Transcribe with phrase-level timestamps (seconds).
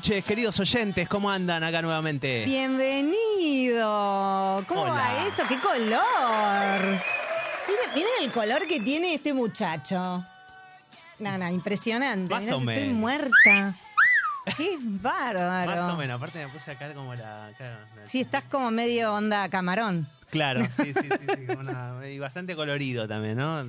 [0.00, 1.06] Noches, queridos oyentes.
[1.10, 2.46] ¿Cómo andan acá nuevamente?
[2.46, 3.84] Bienvenido.
[4.66, 4.92] ¿Cómo Hola.
[4.92, 5.42] va eso?
[5.46, 6.80] ¡Qué color!
[7.68, 10.24] Miren, miren el color que tiene este muchacho.
[11.18, 12.32] No, no, impresionante.
[12.32, 12.94] Más Mirá, o Estoy menos.
[12.94, 13.74] muerta.
[14.56, 15.70] Qué bárbaro.
[15.82, 16.16] Más o menos.
[16.16, 17.50] Aparte me puse acá como la...
[17.58, 20.08] la- Sí, estás como medio onda camarón.
[20.30, 21.08] Claro, sí, sí, sí.
[21.10, 23.64] sí, como una- y bastante colorido también, ¿no?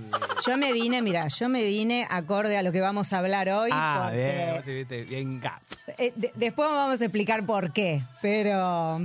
[0.48, 3.72] Yo me vine, mira, yo me vine acorde a lo que vamos a hablar hoy.
[3.74, 5.62] ah, porque, bien, bien gap.
[6.02, 9.00] Eh, de- después vamos a explicar por qué, pero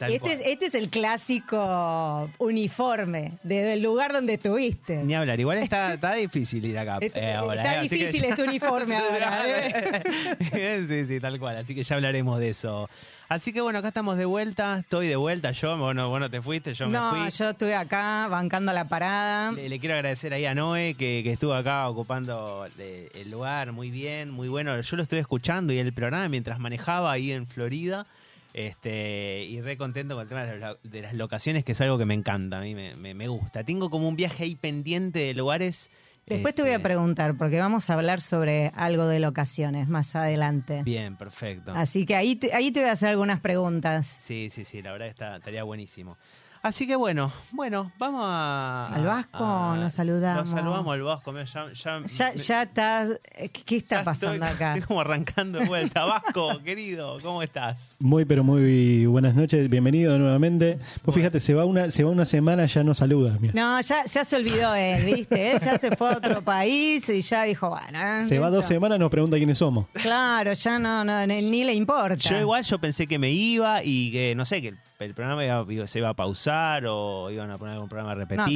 [0.00, 4.96] este es, este es el clásico uniforme de- del lugar donde estuviste.
[5.04, 6.98] Ni hablar, igual está, está difícil ir acá.
[7.00, 10.02] Está- eh, ahora, está eh, que difícil este uniforme ahora,
[10.88, 11.56] sí, sí, tal cual.
[11.58, 12.88] Así que ya hablaremos de eso.
[13.32, 14.78] Así que bueno, acá estamos de vuelta.
[14.80, 15.52] Estoy de vuelta.
[15.52, 17.30] Yo, bueno, bueno, te fuiste, yo no, me fui.
[17.30, 19.52] yo estuve acá bancando la parada.
[19.52, 23.90] Le, le quiero agradecer ahí a Noé que, que estuvo acá ocupando el lugar muy
[23.90, 24.78] bien, muy bueno.
[24.78, 28.06] Yo lo estuve escuchando y el programa mientras manejaba ahí en Florida.
[28.52, 31.96] Este, y re contento con el tema de, las- de las locaciones, que es algo
[31.96, 33.64] que me encanta, a mí me, me- me gusta.
[33.64, 35.90] Tengo como un viaje ahí pendiente de lugares.
[36.26, 40.14] Después te voy a este, preguntar, porque vamos a hablar sobre algo de locaciones más
[40.14, 40.82] adelante.
[40.84, 41.72] Bien, perfecto.
[41.74, 44.20] Así que ahí te, ahí te voy a hacer algunas preguntas.
[44.24, 46.16] Sí, sí, sí, la verdad está, estaría buenísimo.
[46.64, 48.86] Así que bueno, bueno, vamos a...
[48.94, 50.44] Al Vasco nos saludamos.
[50.48, 51.32] Nos saludamos al Vasco.
[51.32, 53.20] mira, Ya, ya, Ya, me- ya estás.
[53.36, 54.74] ¿Qué qué está ya pasando estoy- acá?
[54.74, 56.04] Estoy como arrancando de vuelta.
[56.04, 57.90] Vasco, querido, ¿cómo estás?
[57.98, 59.68] Muy, pero muy buenas noches.
[59.68, 60.78] Bienvenido nuevamente.
[61.04, 63.36] Pues fíjate, se va una, se va una semana, ya no saluda.
[63.40, 63.54] mira.
[63.56, 65.50] No, ya, ya se olvidó él, ¿viste?
[65.50, 67.98] Él ya se fue a otro país y ya dijo, bueno.
[68.00, 69.88] eh, Se va dos semanas, nos pregunta quiénes somos.
[69.94, 72.14] Claro, ya no, no ni, ni le importa.
[72.14, 74.74] Yo igual yo pensé que me iba y que, no sé, que
[75.04, 78.46] el, programa iba- iba- se iba a pausar o iban a poner algún programa repetido.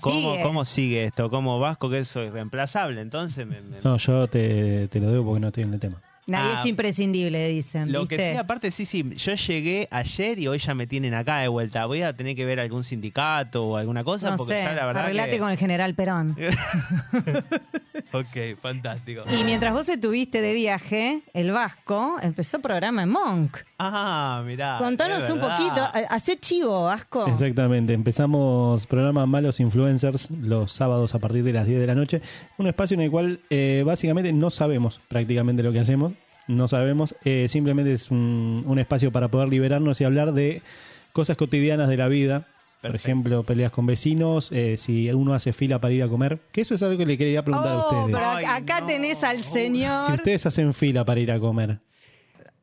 [0.00, 0.42] ¿Cómo, sigue.
[0.42, 1.30] ¿Cómo sigue esto?
[1.30, 3.00] ¿Cómo Vasco que soy reemplazable?
[3.00, 6.00] Entonces me- me- No, yo te, te lo debo porque no estoy en el tema.
[6.26, 7.92] Nadie Ah, es imprescindible, dicen.
[7.92, 8.16] Lo ¿viste?
[8.16, 11.48] que sí, aparte, sí, sí, yo llegué ayer y hoy ya me tienen acá de
[11.48, 11.84] vuelta.
[11.86, 14.86] Voy a tener que ver algún sindicato o alguna cosa no porque sé, ya la
[14.86, 16.34] verdad arreglate que- con el general Perón.
[18.12, 19.22] ok, fantástico.
[19.38, 23.58] Y mientras vos estuviste de viaje, el Vasco empezó programa en Monk.
[23.78, 24.78] Ah, mirá.
[24.78, 27.26] Contanos un poquito, eh, hacé chivo, Vasco.
[27.26, 27.92] Exactamente.
[27.92, 32.22] Empezamos programa Malos Influencers los sábados a partir de las 10 de la noche.
[32.56, 36.13] Un espacio en el cual eh, básicamente no sabemos prácticamente lo que hacemos.
[36.46, 37.14] No sabemos.
[37.24, 40.62] eh, simplemente es un, un espacio para poder liberarnos y hablar de
[41.12, 42.46] cosas cotidianas de la vida.
[42.82, 46.40] Por ejemplo, peleas con vecinos, eh, si uno hace fila para ir a comer.
[46.52, 48.18] Que eso es algo que le quería preguntar a Oh, ustedes.
[48.18, 48.86] pero acá no.
[48.86, 50.06] tenés al señor.
[50.06, 51.78] Si ustedes hacen fila para ir a comer,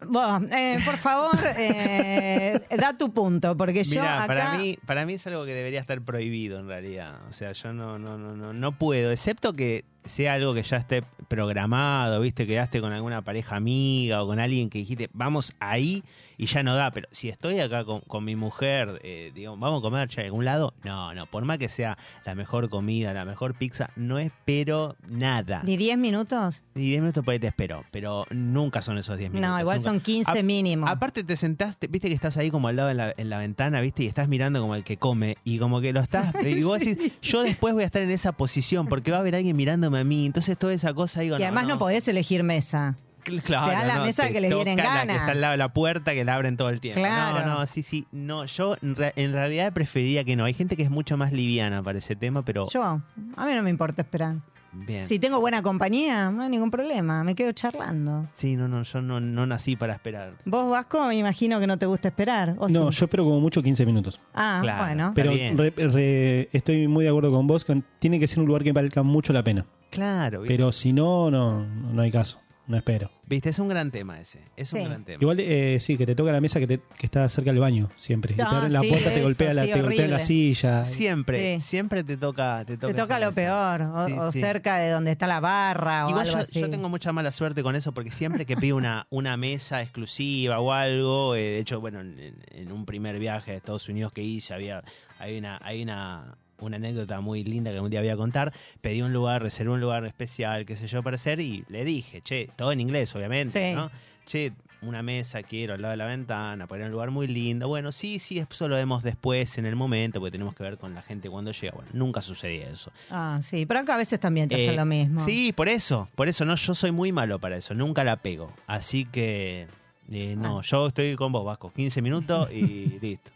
[0.07, 4.27] Bueno, eh, por favor, eh, da tu punto, porque yo Mirá, acá...
[4.27, 7.19] para mí, para mí es algo que debería estar prohibido en realidad.
[7.29, 10.77] O sea, yo no, no, no, no, no puedo, excepto que sea algo que ya
[10.77, 16.03] esté programado, viste, quedaste con alguna pareja amiga o con alguien que dijiste, vamos ahí
[16.37, 16.91] y ya no da.
[16.91, 20.25] Pero si estoy acá con, con mi mujer, eh, digo, vamos a comer ya a
[20.25, 24.19] algún lado, no, no, por más que sea la mejor comida, la mejor pizza, no
[24.19, 25.61] espero nada.
[25.63, 26.63] ¿Ni 10 minutos?
[26.75, 29.49] Y 10 minutos por ahí te espero, pero nunca son esos 10 minutos.
[29.51, 29.89] No, igual nunca.
[29.89, 30.87] son 15 A- mínimo.
[30.87, 33.81] Aparte te sentaste, viste que estás ahí como al lado en la, en la ventana,
[33.81, 36.79] viste, y estás mirando como el que come, y como que lo estás, y vos
[36.79, 39.99] decís, yo después voy a estar en esa posición, porque va a haber alguien mirándome
[39.99, 42.95] a mí, entonces toda esa cosa digo, y además no, podés elegir mesa.
[43.21, 45.69] Claro, te dan la no, mesa que les la que está al lado de la
[45.73, 47.01] puerta, que la abren todo el tiempo.
[47.01, 47.45] Claro.
[47.45, 50.75] No, no, sí, sí, no, yo en, re- en realidad preferiría que no, hay gente
[50.75, 54.01] que es mucho más liviana para ese tema, pero Yo, a mí no me importa
[54.01, 54.35] esperar.
[54.73, 55.05] Bien.
[55.05, 58.27] Si tengo buena compañía, no hay ningún problema, me quedo charlando.
[58.31, 60.35] Sí, no, no, yo no, no nací para esperar.
[60.45, 62.55] Vos, Vasco, me imagino que no te gusta esperar.
[62.57, 62.99] ¿o No, sí?
[62.99, 64.21] yo espero como mucho 15 minutos.
[64.33, 64.85] Ah, Claro.
[64.85, 65.11] bueno.
[65.13, 65.57] Pero bien.
[65.57, 68.71] re- re- estoy muy de acuerdo con vos, que tiene que ser un lugar que
[68.71, 69.65] valga mucho la pena.
[69.89, 70.55] Claro, ¿viste?
[70.55, 72.39] Pero si no, no, no hay caso.
[72.71, 73.11] No espero.
[73.27, 74.39] Viste, es un gran tema ese.
[74.55, 74.85] Es un Sí.
[74.85, 75.17] gran tema.
[75.21, 77.89] Igual, eh, sí, que te toca la mesa que, te- que está cerca del baño
[77.97, 78.33] siempre.
[78.33, 80.19] Y te Ah, abren la sí, puerta, te eso, golpea, la, sí, te golpea la
[80.19, 80.85] silla.
[80.85, 81.61] Siempre, Sí.
[81.67, 82.63] siempre te toca.
[82.65, 83.35] Te toca, Te toca esa lo mesa.
[83.35, 84.39] peor, o, Sí, o sí.
[84.39, 86.59] cerca de donde está la barra o Igual algo yo, así.
[86.61, 90.59] yo tengo mucha mala suerte con eso porque siempre que pido una, una mesa exclusiva
[90.59, 94.23] o algo, eh, de hecho, bueno, en, en un primer viaje a Estados Unidos que
[94.23, 94.81] hice, había,
[95.19, 98.53] hay una, hay una, una anécdota muy linda que un día voy a contar.
[98.81, 102.21] Pedí un lugar, reservé un lugar especial, qué sé yo, para hacer y le dije,
[102.21, 103.75] che, todo en inglés, obviamente, Sí.
[103.75, 103.91] ¿no?
[104.25, 104.53] Che,
[104.83, 107.67] una mesa quiero al lado de la ventana, a un lugar muy lindo.
[107.67, 110.95] Bueno, sí, sí, eso lo vemos después, en el momento, porque tenemos que ver con
[110.95, 111.73] la gente cuando llega.
[111.75, 112.91] Bueno, nunca sucedía eso.
[113.11, 115.23] Ah, sí, pero acá a veces también te hacen Eh, lo mismo.
[115.23, 118.51] Sí, por eso, por eso no, yo soy muy malo para eso, nunca la pego.
[118.65, 119.67] Así que
[120.11, 120.63] eh, no, Ah.
[120.65, 123.29] yo estoy con vos, Vasco, 15 minutos y listo.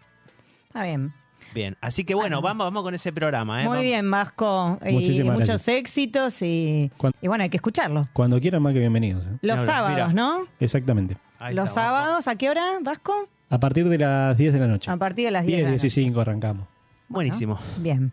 [0.68, 1.13] Está bien.
[1.54, 3.62] Bien, así que bueno, vamos, vamos con ese programa.
[3.62, 3.64] ¿eh?
[3.66, 4.78] Muy Vamos- bien, Vasco.
[4.86, 5.68] Y Muchísimas muchos gracias.
[5.78, 8.08] éxitos y, y bueno, hay que escucharlo.
[8.14, 9.26] Cuando quieran, más que bienvenidos.
[9.26, 9.30] ¿eh?
[9.42, 10.14] Los Mira, sábados.
[10.14, 10.48] ¿no?
[10.60, 11.18] Exactamente.
[11.40, 13.14] Ahí Los está, sábados, ¿a qué hora, Vasco?
[13.50, 14.90] A partir de las 10 de la noche.
[14.92, 15.90] A partir de las 10 de 10, la noche.
[16.02, 16.68] 15 arrancamos.
[17.08, 17.60] Buenísimo.
[17.78, 18.12] Bien.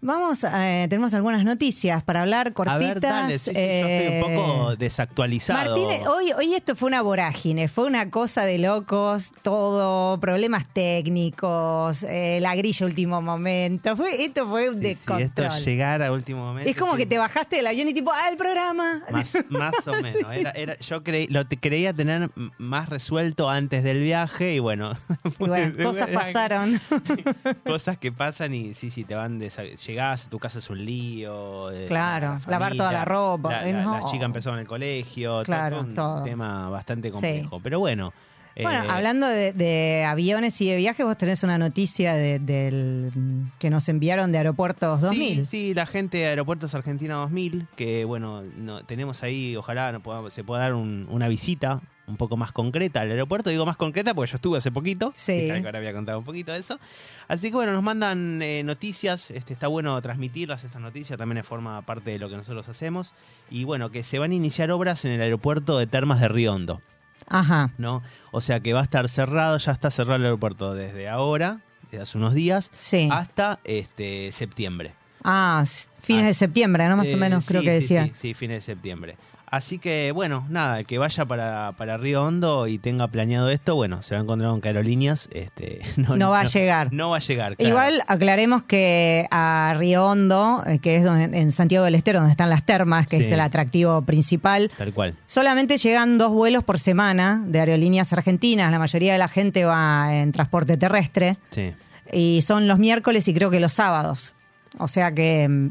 [0.00, 2.76] Vamos, eh, tenemos algunas noticias para hablar cortitas.
[2.76, 5.76] A ver, dale, sí, sí, yo eh, estoy un poco desactualizado.
[5.76, 12.04] Martínez, hoy, hoy esto fue una vorágine, fue una cosa de locos, todo, problemas técnicos,
[12.04, 15.46] eh, la grilla último momento, fue, esto fue un Sí, descontrol.
[15.48, 16.70] esto llegar a último momento.
[16.70, 19.02] es como que te bajaste del avión y tipo, ah, el programa.
[19.10, 20.32] Más, más o menos.
[20.32, 24.92] Era, era, yo creí, lo creía tener más resuelto antes del viaje y bueno.
[25.40, 26.80] Y bueno, cosas pasaron.
[27.64, 31.70] cosas que pasan y sí, sí, te van desa- llegás, tu casa es un lío.
[31.70, 33.98] eh, Claro, lavar toda la ropa, La, eh, la- no.
[34.00, 35.42] la chica empezó en el colegio.
[35.44, 36.22] Claro, todo un todo.
[36.24, 37.60] tema bastante complejo.
[37.62, 38.12] Pero bueno.
[38.60, 43.12] Bueno, eh, hablando de, de aviones y de viajes, vos tenés una noticia de- del
[43.60, 45.40] que nos enviaron de Aeropuertos 2000.
[45.42, 50.00] Sí, sí, la gente de Aeropuertos Argentina 2000, que bueno, no, tenemos ahí, ojalá no
[50.02, 53.50] podamos- se pueda dar un- una visita un poco más concreta al aeropuerto.
[53.50, 55.12] Digo más concreta porque yo estuve hace poquito.
[55.14, 55.50] Sí.
[55.50, 56.80] ahora voy a contar un poquito de eso.
[57.28, 59.30] Así que bueno, nos mandan eh, noticias.
[59.30, 61.18] Este, está bueno transmitirlas, estas noticias.
[61.18, 63.12] También forma parte de lo que nosotros hacemos.
[63.50, 66.52] Y bueno, que se van a iniciar obras en el aeropuerto de Termas de Río
[66.54, 66.80] Hondo.
[67.28, 67.70] Ajá.
[67.78, 68.02] ¿no?
[68.30, 72.02] O sea que va a estar cerrado, ya está cerrado el aeropuerto desde ahora, desde
[72.02, 73.08] hace unos días, Sí.
[73.12, 74.94] hasta este septiembre.
[75.24, 75.64] Ah,
[76.00, 76.96] fines Ah, de septiembre, ¿no?
[76.96, 78.06] Más Eh, o menos creo que sí, decía.
[78.06, 79.16] Sí, sí, fines de septiembre.
[79.50, 83.74] Así que, bueno, nada, el que vaya para, para Río Hondo y tenga planeado esto,
[83.76, 85.28] bueno, se va a encontrar con Carolíneas.
[85.32, 86.92] Este, No va a llegar.
[86.92, 87.56] No va a llegar.
[87.56, 87.68] claro.
[87.68, 92.32] Igual aclaremos que a Río Hondo, eh, que es donde, en Santiago del Estero, donde
[92.32, 93.24] están las termas, que Sí.
[93.24, 95.14] es el atractivo principal, Tal cual.
[95.26, 98.70] solamente llegan dos vuelos por semana de aerolíneas argentinas.
[98.70, 101.72] La mayoría de la gente va en transporte terrestre Sí.
[102.12, 104.34] y son los miércoles y creo que los sábados.
[104.78, 105.70] O sea que, mm,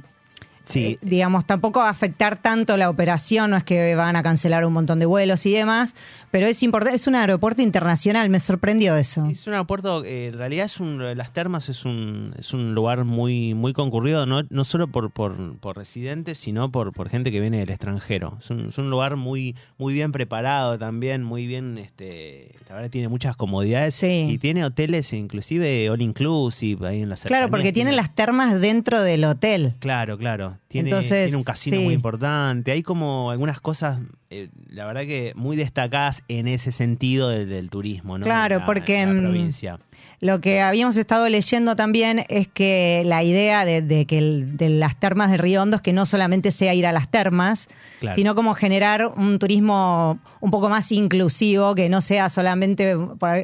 [0.67, 0.85] Sí.
[0.85, 4.65] eh, digamos, tampoco va a afectar tanto la operación, no es que van a cancelar
[4.65, 5.95] un montón de vuelos y demás,
[6.29, 9.25] pero es importante, es un aeropuerto internacional, me sorprendió eso.
[9.27, 13.05] Es un aeropuerto, eh, en realidad es un, las termas es un, es un lugar
[13.05, 17.39] muy, muy concurrido, no, no solo por, por, por residentes, sino por, por gente que
[17.39, 18.35] viene del extranjero.
[18.39, 22.89] Es un, es un lugar muy, muy bien preparado también, muy bien, este, la verdad
[22.89, 24.27] tiene muchas comodidades Sí.
[24.29, 29.01] y tiene hoteles inclusive all inclusive ahí en las Claro, porque tienen las termas dentro
[29.01, 29.75] del hotel.
[29.79, 30.56] Claro, claro.
[30.67, 31.83] Tiene, Entonces, tiene un casino sí.
[31.83, 32.71] muy importante.
[32.71, 33.99] Hay como algunas cosas,
[34.29, 38.23] eh, la verdad que muy destacadas en ese sentido del, del turismo, ¿no?
[38.25, 39.79] Claro, la- porque, la mm, provincia.
[40.19, 44.69] Lo que habíamos estado leyendo también es que la idea de, de que el- de
[44.69, 47.67] las termas de Río Hondo es que no solamente sea ir a las termas,
[47.99, 48.15] Claro.
[48.15, 52.95] sino como generar un turismo un poco más inclusivo, que no sea solamente,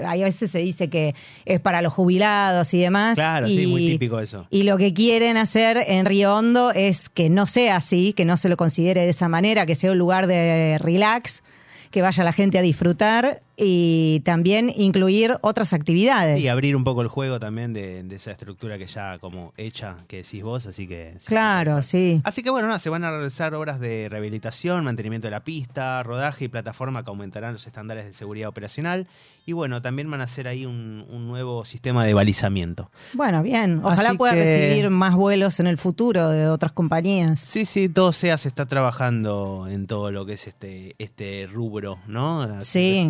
[0.07, 1.13] ahí a veces se dice que
[1.45, 3.15] es para los jubilados y demás.
[3.15, 4.47] Claro, y, sí, muy típico eso.
[4.49, 8.35] Y lo que quieren hacer en Río Hondo es que no sea así, que no
[8.35, 11.43] se lo considere de esa manera, que sea un lugar de relax,
[11.91, 16.39] que vaya la gente a disfrutar y también incluir otras actividades.
[16.39, 19.95] Y abrir un poco el juego también de, de esa estructura que ya como hecha,
[20.07, 21.13] que decís vos, así que...
[21.19, 22.21] sí, Claro, sí.
[22.23, 26.01] Así que bueno, nada, se van a realizar obras de rehabilitación, mantenimiento de la pista,
[26.03, 29.07] rodaje y plataforma que aumentarán los estándares de seguridad operacional.
[29.45, 32.89] Y bueno, también van a hacer ahí un, un nuevo sistema de balizamiento.
[33.13, 33.81] Bueno, bien.
[33.83, 37.41] Ojalá Así pueda que- recibir más vuelos en el futuro de otras compañías.
[37.41, 41.97] Sí, sí, todo SEA se está trabajando en todo lo que es este, este rubro,
[42.07, 42.41] ¿no?
[42.41, 43.03] Así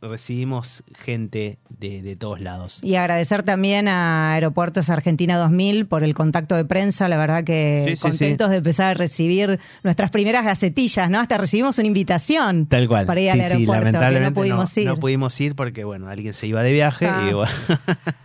[0.00, 2.78] Recibimos gente de, de todos lados.
[2.82, 7.08] Y agradecer también a Aeropuertos Argentina 2000 por el contacto de prensa.
[7.08, 11.20] La verdad que Sí, sí, contentos de empezar a recibir nuestras primeras gacetillas, ¿no?
[11.20, 13.06] Hasta recibimos una invitación Tal cual.
[13.06, 14.86] para ir al aeropuerto, lamentablemente no pudimos ir.
[14.86, 17.26] no pudimos ir porque, bueno, alguien se iba de viaje Ah.
[17.30, 17.52] y bueno.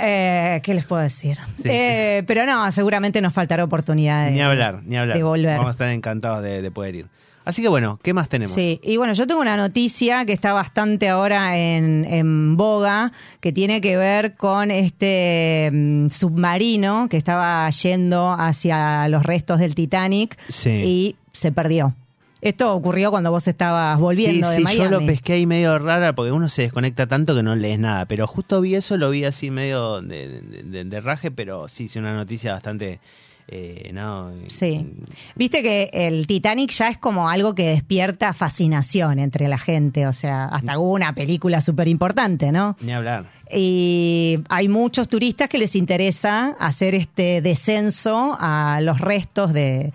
[0.00, 1.36] Eh, ¿Qué les puedo decir?
[1.62, 1.68] Sí.
[1.70, 5.16] Eh, pero no, seguramente nos faltará oportunidad de, ni hablar, ni hablar.
[5.18, 5.50] de volver.
[5.58, 7.06] Vamos a estar encantados de, de poder ir.
[7.46, 8.54] Así que bueno, ¿qué más tenemos?
[8.54, 13.52] Sí, y bueno, yo tengo una noticia que está bastante ahora en, en boga, que
[13.52, 20.36] tiene que ver con este mm, submarino que estaba yendo hacia los restos del Titanic
[20.48, 20.70] Sí.
[20.70, 21.94] y se perdió.
[22.42, 24.84] Esto ocurrió cuando vos estabas volviendo de sí, Miami.
[24.84, 28.04] yo lo pesqué ahí medio rara porque uno se desconecta tanto que no lees nada.
[28.06, 31.88] Pero justo vi eso, lo vi así medio de, de- de- de raje, pero sí,
[31.88, 33.00] sí, una noticia bastante.
[33.48, 34.92] Eh, no, Sí.
[35.36, 40.12] Viste que el Titanic ya es como algo que despierta fascinación entre la gente, o
[40.12, 42.76] sea, hasta hubo una película súper importante, ¿no?
[42.80, 43.26] Ni hablar.
[43.52, 49.92] Y hay muchos turistas que les interesa hacer este descenso a los restos de,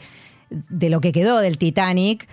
[0.49, 2.29] de lo que quedó del Titanic.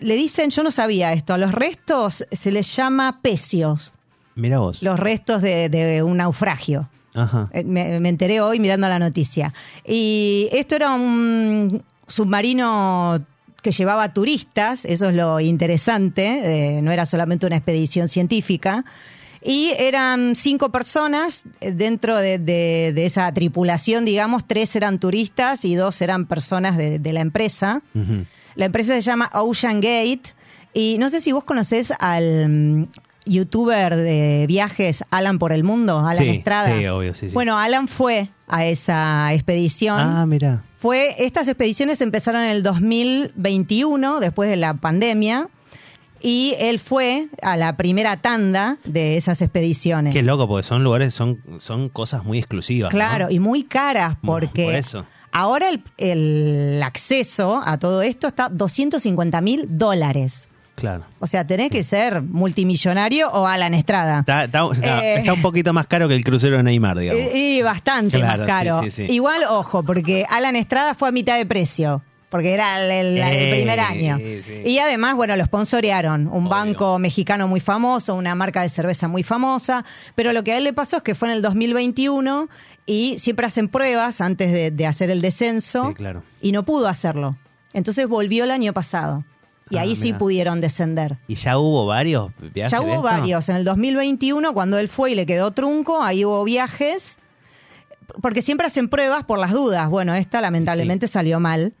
[0.00, 3.92] Le dicen, yo no sabía esto, a los restos se les llama pecios,
[4.36, 4.82] Mira vos.
[4.82, 6.88] los restos de, de un naufragio.
[7.14, 7.48] Ajá.
[7.52, 9.52] Eh, Me, me enteré hoy mirando la noticia.
[9.86, 13.24] Y esto era un submarino
[13.62, 18.84] que llevaba turistas, eso es lo interesante, eh, no era solamente una expedición científica.
[19.46, 25.64] Y eran cinco personas eh, dentro de, de- de esa tripulación, digamos, tres eran turistas
[25.64, 27.82] y dos eran personas de, de la empresa.
[28.54, 30.22] La empresa se llama Ocean Gate
[30.72, 32.88] y no sé si vos conocés al
[33.26, 36.78] youtuber de viajes Alan por el Mundo, Alan Sí, Estrada.
[36.78, 37.28] sí, obvio, sí.
[37.32, 39.98] Bueno, Alan fue a esa expedición.
[40.00, 40.62] Ah, mira.
[40.78, 45.48] Fue, estas expediciones empezaron en el 2021, después de la pandemia,
[46.20, 50.12] y él fue a la primera tanda de esas expediciones.
[50.14, 52.92] Qué loco, porque son lugares, son, son cosas muy exclusivas.
[52.92, 52.96] ¿no?
[52.98, 55.06] Claro, y muy caras porque por eso.
[55.32, 60.48] ahora el, el acceso a todo esto está 250 mil dólares.
[60.74, 61.04] Claro.
[61.20, 64.20] O sea, tenés que ser multimillonario o Alan Estrada.
[64.20, 64.64] Está, está-
[65.04, 65.18] Eh.
[65.18, 67.22] está un poquito más caro que el crucero de Neymar, digamos.
[67.34, 68.82] Y, y bastante Claro, más caro.
[68.82, 69.12] sí, sí, sí.
[69.12, 72.02] Igual, ojo, porque Alan Estrada fue a mitad de precio.
[72.30, 74.18] Porque era el, el- el Eh, primer año.
[74.18, 74.62] sí.
[74.64, 76.22] Y además, bueno, lo sponsorearon.
[76.26, 76.48] Un Obvio.
[76.48, 79.84] banco mexicano muy famoso, una marca de cerveza muy famosa.
[80.16, 82.48] Pero lo que a él le pasó es que fue en el 2021
[82.86, 85.88] y siempre hacen pruebas antes de, de hacer el descenso.
[85.90, 86.24] Sí, claro.
[86.42, 87.36] Y no pudo hacerlo.
[87.72, 89.24] Entonces volvió el año pasado.
[89.70, 91.18] Y Ah, ahí sí pudieron descender.
[91.26, 92.72] ¿Y ya hubo varios viajes?
[92.72, 93.48] Ya hubo varios.
[93.48, 97.18] En el 2021, cuando él fue y le quedó trunco, ahí hubo viajes.
[98.20, 99.88] Porque siempre hacen pruebas por las dudas.
[99.88, 101.72] Bueno, esta lamentablemente salió mal.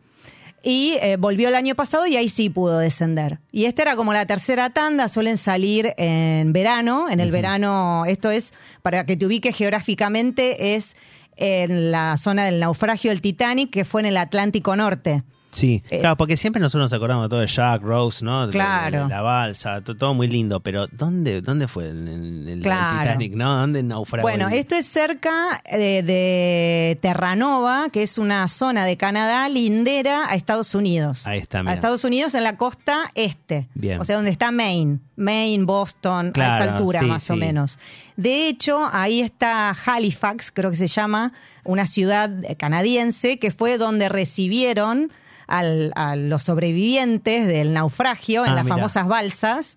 [0.62, 3.38] Y eh, volvió el año pasado y ahí sí pudo descender.
[3.52, 7.10] Y esta era como la tercera tanda, suelen salir en verano.
[7.10, 10.96] En el verano, esto es, para que te ubiques geográficamente, es
[11.36, 15.22] en la zona del naufragio del Titanic, que fue en el Atlántico Norte.
[15.54, 18.48] Sí, Eh, claro, porque siempre nosotros nos acordamos de todo de Jack, Rose, ¿no?
[18.50, 19.08] Claro.
[19.08, 23.00] la balsa, to- todo muy lindo, pero ¿dónde, dónde fue el, el- el Claro.
[23.02, 23.56] Titanic, no?
[23.56, 24.22] ¿Dónde naufragó?
[24.28, 30.28] Bueno, el- esto es cerca eh, de, Terranova, que es una zona de Canadá lindera
[30.28, 31.26] a Estados Unidos.
[31.26, 31.74] Ahí está, A mira.
[31.74, 33.68] Estados Unidos en la costa este.
[33.74, 34.00] Bien.
[34.00, 34.98] O sea, donde está Maine.
[35.16, 37.78] Maine, Boston, a esa altura sí, más o menos.
[38.16, 41.32] De hecho, ahí está Halifax, creo que se llama,
[41.64, 45.12] una ciudad canadiense, que fue donde recibieron
[45.46, 49.76] al- a los sobrevivientes del naufragio en Ah, las famosas balsas.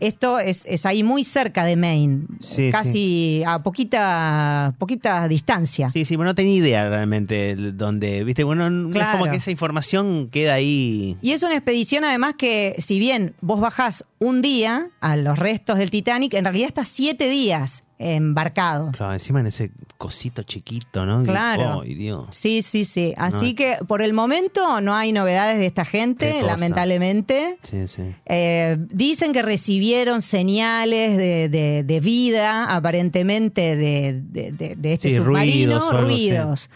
[0.00, 5.88] Esto es, es ahí muy cerca de Maine, Sí, casi a poquita, poquita distancia.
[5.92, 9.18] Sí, sí, pero no tenía idea realmente dónde, viste, bueno, no- es Claro.
[9.20, 11.16] como que esa información queda ahí.
[11.22, 15.78] Y es una expedición además que, si bien vos bajás un día a los restos
[15.78, 18.90] del Titanic, en realidad estás siete días embarcado.
[18.92, 21.22] Claro, encima en ese cosito chiquito, ¿no?
[21.24, 21.82] Claro.
[21.82, 22.26] Ay, Dios.
[22.32, 23.14] Sí, sí, sí.
[23.16, 23.54] Así No.
[23.56, 27.58] que por el momento no hay novedades de esta gente, lamentablemente.
[27.62, 28.02] Sí, sí.
[28.26, 35.78] Eh, dicen que recibieron señales de, de- de vida, aparentemente, de, de- este Sí, submarino,
[35.78, 36.70] ruidos algo ruidos.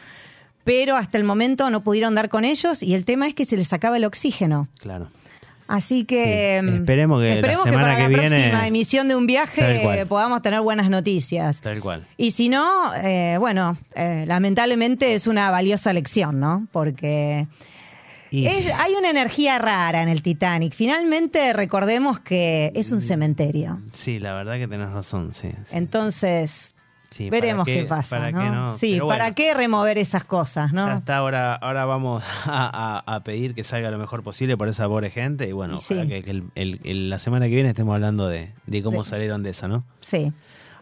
[0.65, 3.57] Pero hasta el momento no pudieron dar con ellos y el tema es que se
[3.57, 4.69] les acaba el oxígeno.
[4.79, 5.09] Claro.
[5.69, 7.43] Así que Sí, mm, esperemos que la
[7.77, 11.61] para que la viene- próxima emisión de un viaje podamos tener buenas noticias.
[11.61, 12.07] Tal cual.
[12.17, 16.67] Y si no, eh, bueno, eh, lamentablemente es una valiosa lección, ¿no?
[16.73, 17.47] Porque
[18.31, 20.73] Y- es- hay una energía rara en el Titanic.
[20.75, 23.81] Finalmente recordemos que es un cementerio.
[23.93, 25.51] Sí, la verdad que tenés razón, sí.
[25.65, 25.77] sí.
[25.77, 26.75] Entonces,
[27.11, 28.41] Sí, Veremos ¿para qué, pasa, para ¿no?
[28.41, 28.77] qué no?
[28.77, 30.87] Sí, ¿para qué remover esas cosas, no?
[30.87, 34.69] Ya está, ahora, ahora vamos a, a- a pedir que salga lo mejor posible por
[34.69, 35.95] esa pobre gente y bueno, Y sí.
[35.95, 39.03] ojalá que, que el- el- el- la semana que viene estemos hablando de, de cómo
[39.05, 39.85] De- salieron de esa, ¿no?
[40.01, 40.33] Sí.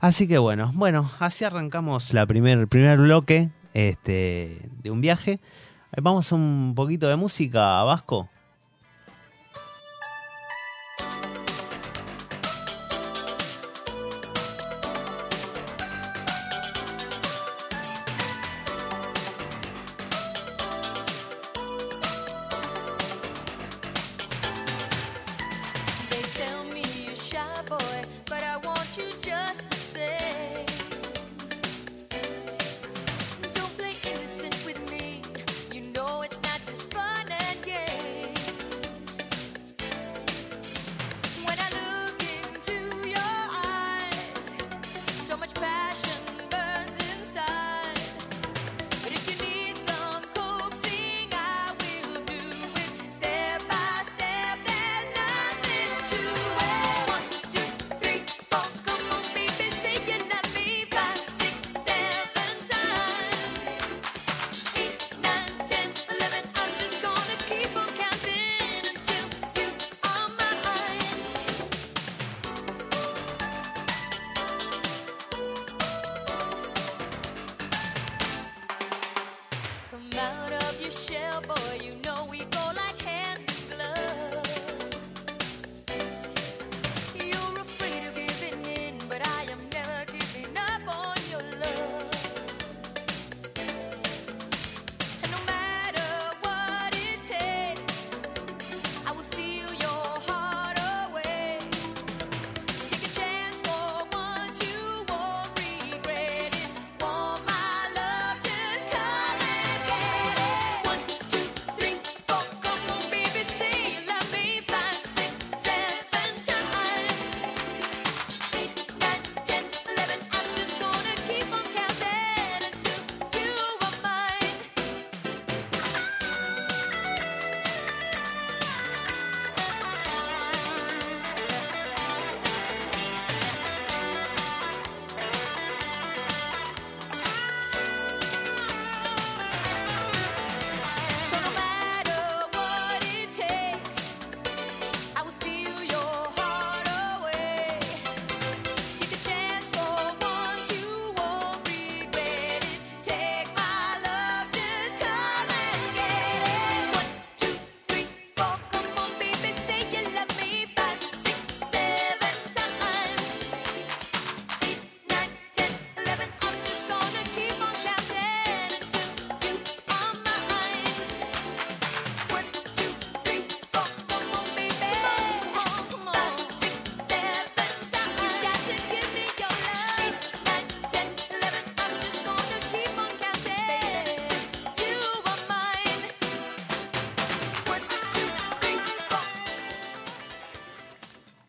[0.00, 5.33] Así que bueno, bueno, así arrancamos la primer, el primer bloque este, de un viaje.
[5.92, 8.28] Eh, Vamos a un poquito de música, Vasco.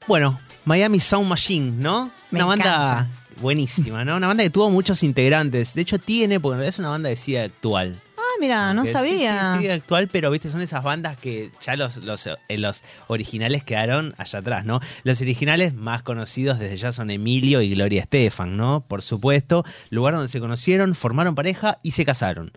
[0.07, 2.09] Bueno, Miami Sound Machine, ¿no?
[2.31, 3.07] Me Una banda
[3.41, 4.15] buenísima, ¿no?
[4.15, 5.73] Una banda que tuvo muchos integrantes.
[5.73, 7.99] De hecho, tiene, porque en realidad es una banda de SIDA actual.
[8.17, 9.55] Ah, mira, no Que sí, sabía.
[9.57, 13.65] Sí, sí, actual, pero viste, son esas bandas que ya los, los, eh, los originales
[13.65, 14.79] quedaron allá atrás, ¿no?
[15.03, 18.85] Los originales más conocidos desde ya son Emilio y Gloria Estefan, ¿no?
[18.87, 22.53] Por supuesto, lugar donde se conocieron, formaron pareja y se casaron.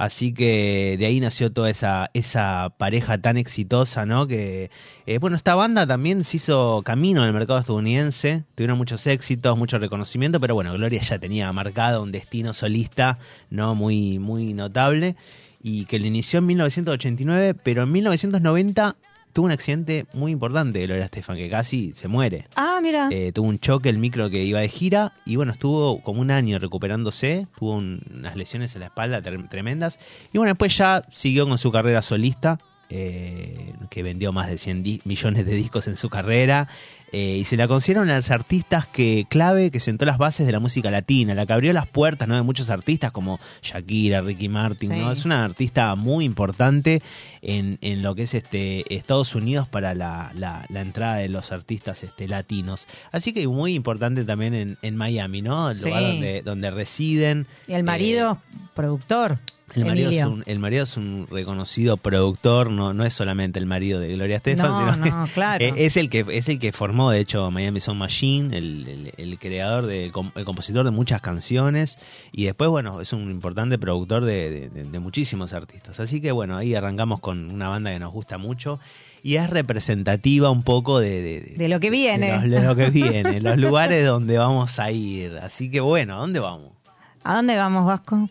[0.00, 4.26] Así que de ahí nació toda esa, esa pareja tan exitosa, ¿no?
[4.26, 4.70] Que,
[5.04, 9.58] eh, bueno, esta banda también se hizo camino en el mercado estadounidense, tuvieron muchos éxitos,
[9.58, 13.18] mucho reconocimiento, pero bueno, Gloria ya tenía marcado un destino solista,
[13.50, 13.74] ¿no?
[13.74, 15.16] Muy, muy notable,
[15.62, 18.96] y que lo inició en 1989, pero en 1990
[19.32, 22.46] tuvo un accidente muy importante, Gloria Estefan, que casi se muere.
[22.56, 23.08] Ah, mira.
[23.10, 26.30] Eh, tuvo un choque el micro que iba de gira y bueno, estuvo como un
[26.30, 29.98] año recuperándose, tuvo un- unas lesiones en la espalda tre- tremendas
[30.32, 32.58] y bueno, después ya siguió con su carrera solista,
[32.92, 36.66] eh, que vendió más de 100 di- millones de discos en su carrera
[37.12, 40.60] eh, y se la consideraron las artistas que clave que sentó las bases de la
[40.60, 42.36] música latina, la que abrió las puertas ¿no?
[42.36, 45.10] de muchos artistas como Shakira, Ricky Martin, ¿no?
[45.10, 47.02] Es una artista muy importante
[47.42, 51.52] en, en lo que es este Estados Unidos para la, la- la entrada de los
[51.52, 52.86] artistas este, latinos.
[53.12, 55.70] Así que muy importante también en, en Miami, ¿no?
[55.70, 55.86] El Sí.
[55.86, 57.46] lugar donde, donde residen.
[57.66, 58.38] Y el marido,
[58.74, 59.38] productor.
[59.74, 63.66] El marido, es un, el marido es un reconocido productor, no, no es solamente el
[63.66, 65.64] marido de Gloria Estefan, No, sino no, claro.
[65.64, 69.12] eh, es el que es el que formó, de hecho, Miami Sound Machine, el, el-
[69.16, 71.98] el creador, de, el compositor de muchas canciones
[72.32, 76.00] y después, bueno, es un importante productor de, de- de- de muchísimos artistas.
[76.00, 78.80] Así que, bueno, ahí arrancamos con una banda que nos gusta mucho
[79.22, 82.26] y es representativa un poco de, de, De lo que viene.
[82.26, 85.38] de los- de lo que viene, los lugares donde vamos a ir.
[85.42, 86.70] Así que, bueno, ¿a dónde vamos?
[87.22, 88.28] ¿A dónde vamos, Vasco?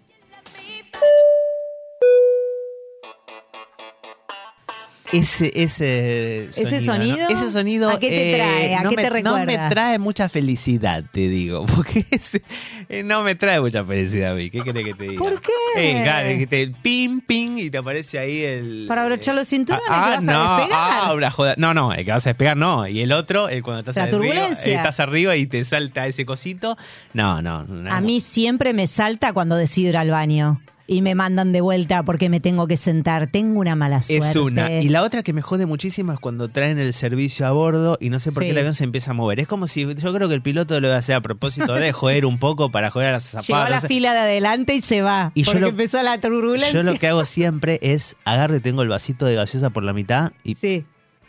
[5.11, 6.67] Ese, ese sonido.
[6.67, 7.17] ¿Ese sonido?
[7.17, 7.29] ¿no?
[7.29, 7.89] Ese sonido.
[7.89, 8.75] ¿A qué te eh, trae?
[8.75, 9.45] ¿A no qué me, te No recuerda?
[9.63, 11.65] me trae mucha felicidad, te digo.
[11.75, 12.43] Porque ese-
[12.89, 14.51] eh, no me trae mucha felicidad a mí.
[14.51, 15.19] ¿Qué querés que te diga?
[15.19, 15.51] ¿Por qué?
[15.77, 18.85] Eh, que te ping, ping y te aparece ahí el.
[18.87, 20.79] Para abrochar los cinturones, ah, que vas a no, despegar.
[21.09, 21.55] ah, una joda.
[21.57, 22.87] No, no, el que vas a despegar no.
[22.87, 26.23] Y el otro, el cuando estás La arriba, eh, estás arriba y te salta ese
[26.23, 26.77] cosito.
[27.13, 27.63] No, no.
[27.63, 27.91] no.
[27.91, 32.01] A mí siempre me salta cuando decido ir al baño y me mandan de vuelta
[32.03, 33.27] porque me tengo que sentar.
[33.27, 34.29] Tengo una mala suerte.
[34.29, 34.71] Es una.
[34.81, 38.09] Y la otra que me jode muchísimo es cuando traen el servicio a bordo y
[38.09, 38.47] no sé por Sí.
[38.47, 39.39] qué el avión se empieza a mover.
[39.39, 41.91] Es como si yo creo que el piloto lo va a hacer a propósito de
[41.91, 43.47] joder un poco para joder a las zapatas.
[43.47, 45.31] Llegó a la fila de adelante y se va.
[45.35, 46.73] Y yo porque lo- empezó la turbulencia.
[46.73, 49.93] Yo lo que hago siempre es agarro y tengo el vasito de gaseosa por la
[49.93, 50.85] mitad y Sí.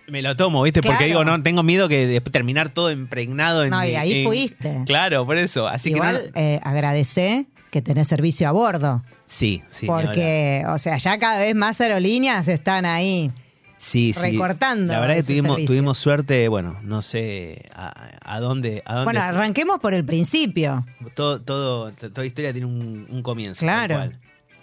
[0.08, 0.80] me lo tomo, ¿viste?
[0.82, 4.24] Porque digo, no, tengo miedo que después terminar todo impregnado en No, y ahí en-
[4.26, 4.82] fuiste.
[4.86, 5.68] Claro, por eso.
[5.68, 6.40] Así que Igual no.
[6.40, 9.02] eh, agradecé que tenés servicio a bordo.
[9.30, 9.86] Sí, sí.
[9.86, 13.30] porque, o sea, ya cada vez más aerolíneas están ahí.
[13.78, 14.20] Sí, sí.
[14.20, 19.04] recortando La verdad que tuvimos, tuvimos suerte, bueno, no sé a, a dónde, a dónde
[19.04, 20.84] Bueno, arranquemos por el principio.
[21.14, 23.60] todo, todo, toda historia tiene un, un comienzo.
[23.60, 23.94] Claro.
[23.94, 24.18] cual.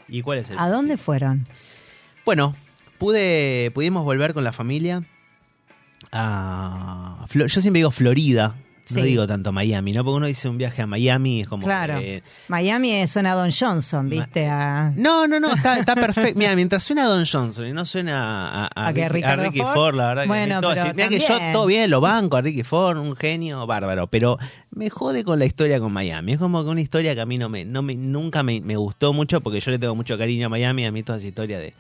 [0.07, 0.59] ¿Y cuál es el?
[0.59, 1.47] ¿A dónde fueron?
[2.25, 2.55] Bueno,
[2.99, 5.03] pude, pudimos volver con la familia
[6.11, 7.25] a...
[7.33, 8.55] Yo siempre digo Florida,
[8.91, 9.07] no Sí.
[9.07, 10.03] digo tanto Miami, ¿no?
[10.03, 11.65] Porque uno dice un viaje a Miami, es como...
[11.65, 11.99] Claro.
[11.99, 14.45] que- Miami eh, suena a Don Johnson, ¿viste?
[14.47, 14.93] A...
[14.95, 16.37] No, no, no, está, está perfecto.
[16.39, 19.73] Mira, mientras suena Don Johnson y no suena a, a, ¿A Ricky, a Ricky Ford?
[19.73, 20.91] Ford, la verdad que Bueno, todo pero así.
[20.95, 24.37] Mira que yo todo bien, lo banco a Ricky Ford, un genio bárbaro, pero
[24.71, 26.33] me jode con la historia con Miami.
[26.33, 28.75] Es como que una historia que a mí no me, no me, nunca me, me
[28.77, 31.59] gustó mucho porque yo le tengo mucho cariño a Miami, a mí toda esa historia
[31.59, 31.73] de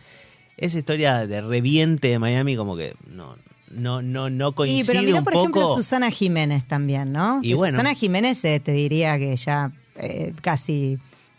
[0.57, 3.35] esa historia de reviente de Miami como que no
[3.71, 5.43] no no no Sí, coincide pero mira, un por poco.
[5.45, 7.39] ejemplo, Susana Jiménez también, ¿no?
[7.41, 7.77] Y Que bueno.
[7.77, 10.97] Susana Jiménez eh, te diría que ya eh, casi,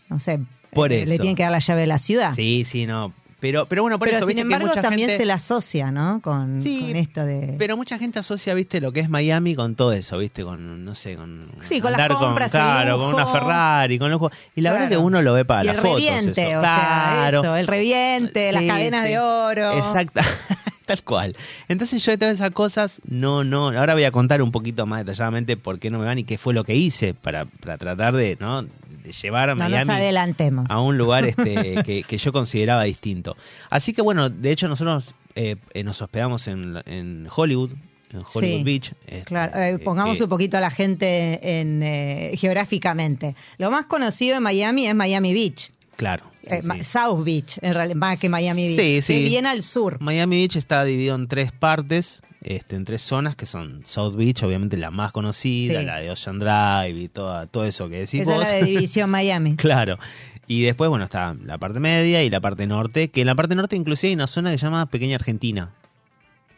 [0.09, 0.41] no sé,
[0.73, 1.23] Por eh, le eso.
[1.23, 2.35] tienen que dar la llave de la ciudad.
[2.35, 3.13] Sí, sí, no.
[3.41, 5.35] Pero pero bueno, por pero eso sin viste que embargo mucha también gente se la
[5.35, 6.21] asocia, ¿no?
[6.21, 7.55] Con, Sí, con esto de...
[7.57, 10.93] Pero mucha gente asocia, viste, lo que es Miami con todo eso, viste, con, no
[10.97, 11.47] sé, con...
[11.63, 14.33] Sí, con las compras, el claro, con una Ferrari, con lujo.
[14.57, 15.01] Y la verdad Claro.
[15.03, 15.95] que uno lo ve para y las el fotos.
[16.03, 16.59] reviente, eso.
[16.59, 17.41] o claro.
[17.43, 19.11] sea, eso, el reviente, las Sí, cadenas sí.
[19.13, 19.73] de oro.
[19.79, 20.21] Exacto.
[20.89, 21.37] Tal cual.
[21.69, 23.69] Entonces yo de todas esas cosas, no, no.
[23.69, 26.39] Ahora voy a contar un poquito más detalladamente por qué no me van y qué
[26.39, 28.63] fue lo que hice para, para tratar de, ¿no?
[28.63, 30.67] de llevar a No nos Miami adelantemos.
[30.71, 33.37] a un lugar este que, que yo consideraba distinto.
[33.71, 37.73] Así que bueno, de hecho nosotros eh, eh, nos hospedamos en, en Hollywood,
[38.13, 38.93] en Hollywood Sí, Beach.
[39.07, 43.35] este, Claro, eh, pongamos un poquito a la gente en, eh, geográficamente.
[43.59, 45.71] Lo más conocido en Miami es Miami Beach.
[45.99, 46.25] Claro.
[46.43, 46.85] sí, Eh, sí.
[46.85, 48.81] South Beach, en realidad, más que Miami Beach.
[48.81, 49.23] Sí, sí.
[49.25, 49.99] bien al sur.
[50.01, 54.43] Miami Beach está dividido en tres partes, este, en tres zonas que son South Beach,
[54.45, 55.87] obviamente la más conocida, Sí.
[55.87, 58.45] la de Ocean Drive y toda, todo eso que decís Esa es vos.
[58.49, 59.57] la de División Miami.
[59.57, 59.99] claro.
[60.47, 63.55] Y después, bueno, está la parte media y la parte norte, que en la parte
[63.55, 65.73] norte inclusive hay una zona que se llama Pequeña Argentina.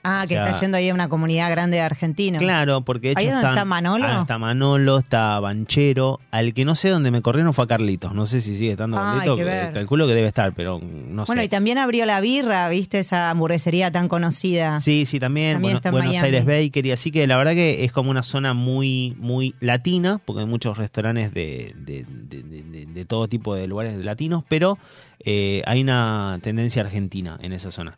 [0.03, 2.41] Ah, que O sea, está yendo ahí a una comunidad grande de argentinos.
[2.41, 4.07] Claro, porque de hecho ¿Ahí es donde están- está Manolo?
[4.09, 6.21] Ah, está Manolo, está Banchero.
[6.31, 8.15] Al que no sé dónde me corrieron fue a Carlitos.
[8.15, 9.41] No sé si sigue estando Ah, Carlitos.
[9.41, 11.45] eh, Calculo que debe estar, pero no Bueno, sé.
[11.45, 12.99] y también abrió la birra, ¿viste?
[13.01, 14.81] Esa hamburguesería tan conocida.
[14.81, 15.55] Sí, sí, también.
[15.57, 16.27] También Bueno- está en Buenos Miami.
[16.27, 16.93] Aires Bakery.
[16.93, 20.79] Así que la verdad que es como una zona muy muy latina, porque hay muchos
[20.79, 24.79] restaurantes de, de, de- de- de- de todo tipo de lugares latinos, pero
[25.25, 27.97] eh, hay una tendencia argentina en esa zona.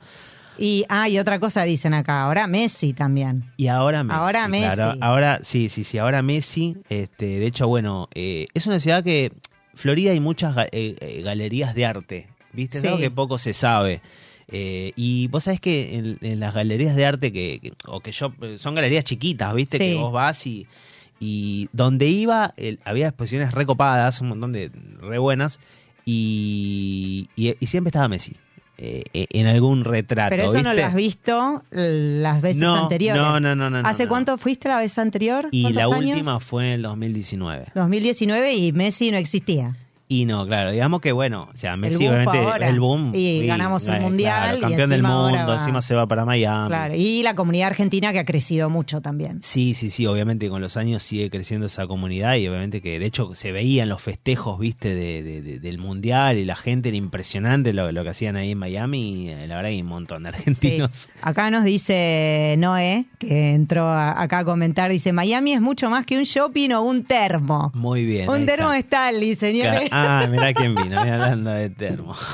[0.59, 3.45] Y, ah, y otra cosa dicen acá, ahora Messi también.
[3.57, 4.19] Y ahora Messi.
[4.19, 4.75] Ahora Messi.
[4.75, 4.99] claro.
[5.01, 6.77] ahora, sí, sí, sí, ahora Messi.
[6.88, 9.33] Este, de hecho, bueno, eh, es una ciudad que.
[9.75, 12.29] Florida hay muchas ga- eh, eh, galerías de arte.
[12.53, 12.77] ¿Viste?
[12.77, 12.88] Es Sí.
[12.88, 14.03] algo que poco se sabe.
[14.49, 18.12] Eh, y vos sabés que en, en las galerías de arte que, que- o que
[18.12, 19.79] yo son galerías chiquitas, ¿viste?
[19.79, 19.85] Sí.
[19.85, 20.67] Que vos vas y
[21.25, 25.61] y donde iba el- había exposiciones recopadas, un montón de re buenas
[26.05, 28.35] y, y, y siempre estaba Messi
[28.85, 30.31] eh, eh, en algún retrato.
[30.31, 30.75] Pero eso no ¿viste?
[30.81, 33.23] lo has visto las veces No, anteriores.
[33.23, 34.09] no, no, no, no, ¿Hace no.
[34.09, 35.47] cuánto fuiste la vez anterior?
[35.53, 36.11] Y ¿Cuántos la años?
[36.16, 37.66] última fue en el 2019.
[37.77, 39.77] 2019 y Messi no existía.
[40.12, 42.68] Y no, claro, digamos que bueno, o sea, Messi boom obviamente ahora.
[42.68, 43.12] el boom.
[43.14, 46.68] Y ganamos el eh, Mundial claro, y campeón del mundo, encima se va para Miami.
[46.68, 49.42] Claro, y la comunidad argentina que ha crecido mucho también.
[49.42, 53.07] Sí, sí, sí, obviamente con los años sigue creciendo esa comunidad y obviamente que de
[53.07, 56.98] hecho se veían los festejos, viste, de, de- de- del mundial y la gente era
[56.98, 60.22] impresionante lo, lo que hacían ahí en Miami, y, eh, la verdad hay un montón
[60.25, 60.37] de Sí.
[60.38, 61.09] argentinos.
[61.22, 66.05] Acá nos dice Noé, que entró a- acá a comentar, dice, Miami es mucho más
[66.07, 67.70] que un shopping o un termo.
[67.75, 68.29] Muy bien.
[68.29, 68.92] un termo está.
[68.92, 69.88] Stanley, señores.
[69.90, 72.15] Ah, mirá quién vino, hablando de termo.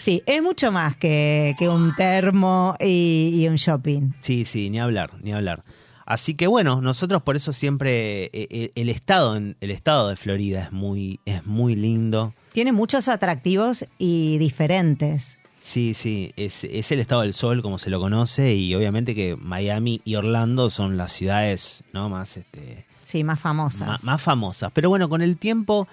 [0.00, 4.10] Sí, es mucho más que, que un termo y, y un shopping.
[4.20, 5.64] Sí, sí, ni hablar, ni hablar.
[6.04, 10.64] Así que bueno, nosotros por eso siempre eh, eh, el estado el estado de Florida
[10.64, 12.34] es muy es muy lindo.
[12.52, 15.38] Tiene muchos atractivos y diferentes.
[15.62, 19.34] Sí, sí, es, es el estado del sol como se lo conoce y obviamente que
[19.36, 24.02] Miami y Orlando son las ciudades no más este Sí, más famosas.
[24.04, 24.70] más famosas.
[24.74, 25.88] Pero bueno, con el tiempo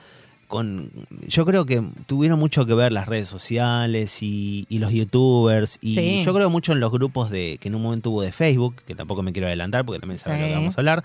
[0.52, 0.92] con
[1.28, 5.96] yo creo que tuvieron mucho que ver las redes sociales y, y los youtubers y
[5.96, 6.24] Sí.
[6.24, 8.94] yo creo mucho en los grupos de que en un momento hubo de Facebook, que
[8.94, 10.44] tampoco me quiero adelantar porque también sabes Sí.
[10.44, 11.04] lo que vamos a hablar.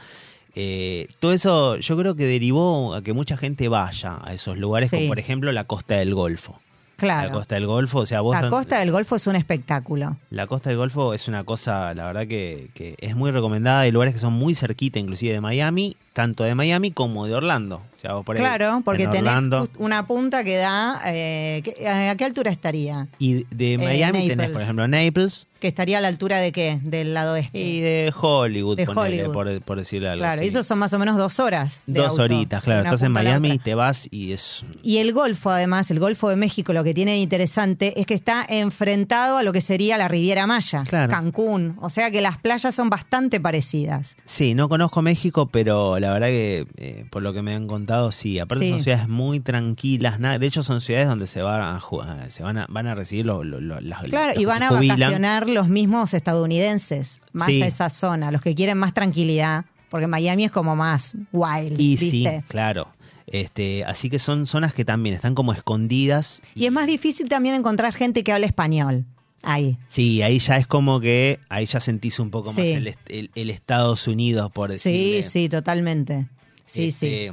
[0.54, 4.90] Eh, todo eso yo creo que derivó a que mucha gente vaya a esos lugares,
[4.90, 4.96] Sí.
[4.96, 6.60] como por ejemplo la Costa del Golfo.
[6.96, 7.28] claro.
[7.28, 10.16] La Costa del Golfo, o sea, vos La costa del Golfo es un espectáculo.
[10.30, 13.80] la costa del Golfo es una cosa, la verdad que, que es muy recomendada.
[13.80, 17.82] Hay lugares que son muy cerquita, inclusive de Miami, tanto de Miami como de Orlando.
[17.94, 20.98] O sea, por Claro, porque en tenés Orlando una punta que da...
[21.04, 23.06] eh, ¿qué- ¿A qué altura estaría?
[23.18, 24.50] y de Miami tenés, Naples.
[24.52, 26.78] por ejemplo, Naples Que estaría a la altura de qué?
[26.82, 27.58] Del lado este.
[27.58, 29.32] y de Hollywood, De ponele, Hollywood.
[29.32, 30.20] Por, por decirle algo.
[30.22, 30.48] Claro, así.
[30.48, 31.82] esos son más o menos dos horas.
[31.86, 32.84] de Dos auto, horitas, claro.
[32.84, 34.64] Estás en Miami, te vas y es...
[34.82, 38.44] Y el Golfo, además, el Golfo de México, lo que tiene interesante es que está
[38.48, 41.10] enfrentado a lo que sería la Riviera Maya, Claro.
[41.10, 41.76] Cancún.
[41.80, 44.16] O sea que las playas son bastante parecidas.
[44.26, 48.12] Sí, no conozco México, pero la verdad que eh, por lo que me han contado,
[48.12, 48.38] sí.
[48.38, 48.70] Aparte Sí.
[48.70, 50.18] son ciudades muy tranquilas.
[50.20, 52.94] nada- de hecho, son ciudades donde se van a, jugar- se van a, van a
[52.94, 57.48] recibir los, los- los- las Claro, los y van a vacacionar los mismos estadounidenses, más
[57.48, 57.62] Sí.
[57.62, 61.96] a esa zona, los que quieren más tranquilidad, porque Miami es como más wild, Y
[61.96, 62.10] ¿viste?
[62.10, 62.88] sí, claro.
[63.26, 66.40] Este, así que son zonas que también están como escondidas.
[66.54, 69.04] Y es más difícil también encontrar gente que hable español.
[69.48, 69.78] Ahí.
[69.88, 72.72] Sí, ahí ya es como que ahí ya sentís un poco más Sí.
[72.72, 75.22] el, est- el- el Estados Unidos, por Sí, decirle.
[75.22, 76.26] sí, totalmente.
[76.64, 77.30] Sí, sí.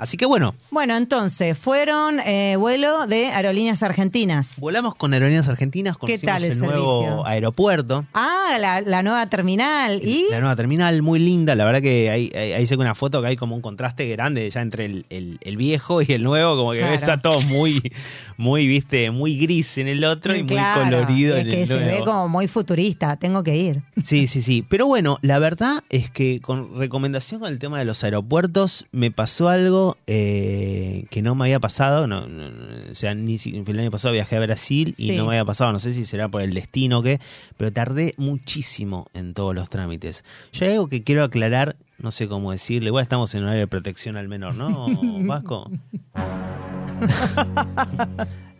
[0.00, 4.54] Así que bueno, Bueno, entonces, fueron eh, vuelo de aerolíneas argentinas.
[4.58, 8.06] volamos con Aerolíneas Argentinas, ¿Qué conocimos tal el el nuevo aeropuerto.
[8.14, 10.00] Ah, la, la nueva terminal.
[10.02, 10.24] ¿Y?
[10.30, 11.54] La nueva terminal, muy linda.
[11.54, 14.62] La verdad que ahí, ahí, ve una foto que hay como un contraste grande ya
[14.62, 16.92] entre el, el- el viejo y el nuevo, como que Claro.
[16.92, 17.92] ves ya todo muy,
[18.38, 21.68] muy, viste, muy gris en el otro y Claro, muy colorido es en que el
[21.68, 21.90] se nuevo.
[21.98, 23.16] ve como muy futurista.
[23.16, 23.82] Tengo que ir.
[24.02, 24.64] Sí, sí, sí.
[24.68, 29.10] Pero bueno, la verdad es que con recomendación con el tema de los aeropuertos, me
[29.10, 32.06] pasó algo eh, que no me había pasado.
[32.06, 35.12] No, no, no, o sea, ni si- el año pasado viajé a Brasil y Sí.
[35.16, 35.72] no me había pasado.
[35.72, 37.20] No sé si será por el destino o qué,
[37.56, 40.24] pero tardé muchísimo en todos los trámites.
[40.52, 42.88] Yo hay algo que quiero aclarar, no sé cómo decirle.
[42.88, 44.86] Igual estamos en horario de protección al menor, ¿no,
[45.26, 45.70] Vasco?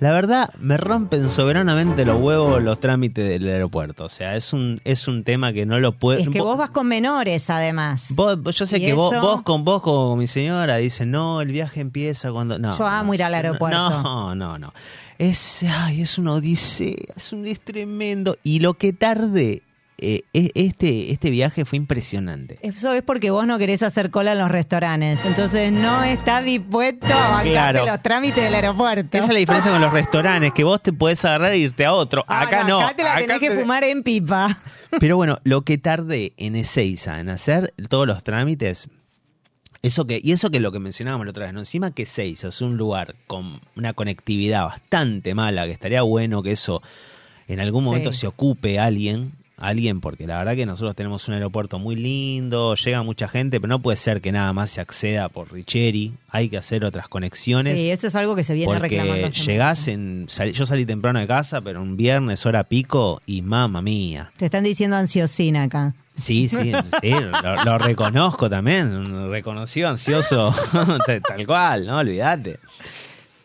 [0.00, 4.04] La verdad, me rompen soberanamente los huevos los trámites del aeropuerto.
[4.04, 6.18] O sea, es un, es un tema que no lo puedo...
[6.18, 8.06] Es que vos vas con menores, además.
[8.08, 11.82] Vos- yo sé que vos, vos con vos con mi señora dicen, no, el viaje
[11.82, 12.58] empieza cuando...
[12.58, 13.76] No, Yo amo no, ir al aeropuerto.
[13.78, 14.72] No, no, no.
[15.18, 18.38] Es, ay, es una odisea, es un es tremendo.
[18.42, 19.60] Y lo que tarde,
[20.00, 22.58] eh, e- este, este viaje fue impresionante.
[22.62, 25.20] Eso es porque vos no querés hacer cola en los restaurantes.
[25.24, 27.84] Entonces no estás dispuesto a Claro.
[27.86, 29.16] los trámites del aeropuerto.
[29.16, 31.92] Esa es la diferencia con los restaurantes, que vos te podés agarrar e irte a
[31.92, 32.24] otro.
[32.26, 32.80] Ah, acá no.
[32.80, 34.56] Acá te la tenés acá que te- fumar en pipa.
[35.00, 38.88] Pero bueno, lo que tardé en Ezeiza, en hacer todos los trámites,
[39.82, 41.60] eso que, y eso que es lo que mencionábamos la otra vez, ¿no?
[41.60, 46.52] Encima que Ezeiza es un lugar con una conectividad bastante mala, que estaría bueno que
[46.52, 46.82] eso
[47.48, 48.18] en algún momento Sí.
[48.20, 53.02] se ocupe alguien, alguien, porque la verdad que nosotros tenemos un aeropuerto muy lindo, llega
[53.02, 56.56] mucha gente, pero no puede ser que nada más se acceda por Richeri, hay que
[56.56, 57.78] hacer otras conexiones.
[57.78, 59.12] Sí, eso es algo que se viene reclamando.
[59.12, 60.26] Porque hace llegás en.
[60.28, 64.32] sal- yo salí temprano de casa, pero un viernes, hora pico, y mamá mía.
[64.36, 65.94] Te están diciendo ansiosina acá.
[66.16, 70.54] Sí, sí, sí, lo, lo reconozco también, reconocido ansioso,
[71.28, 72.58] tal cual, no olvídate.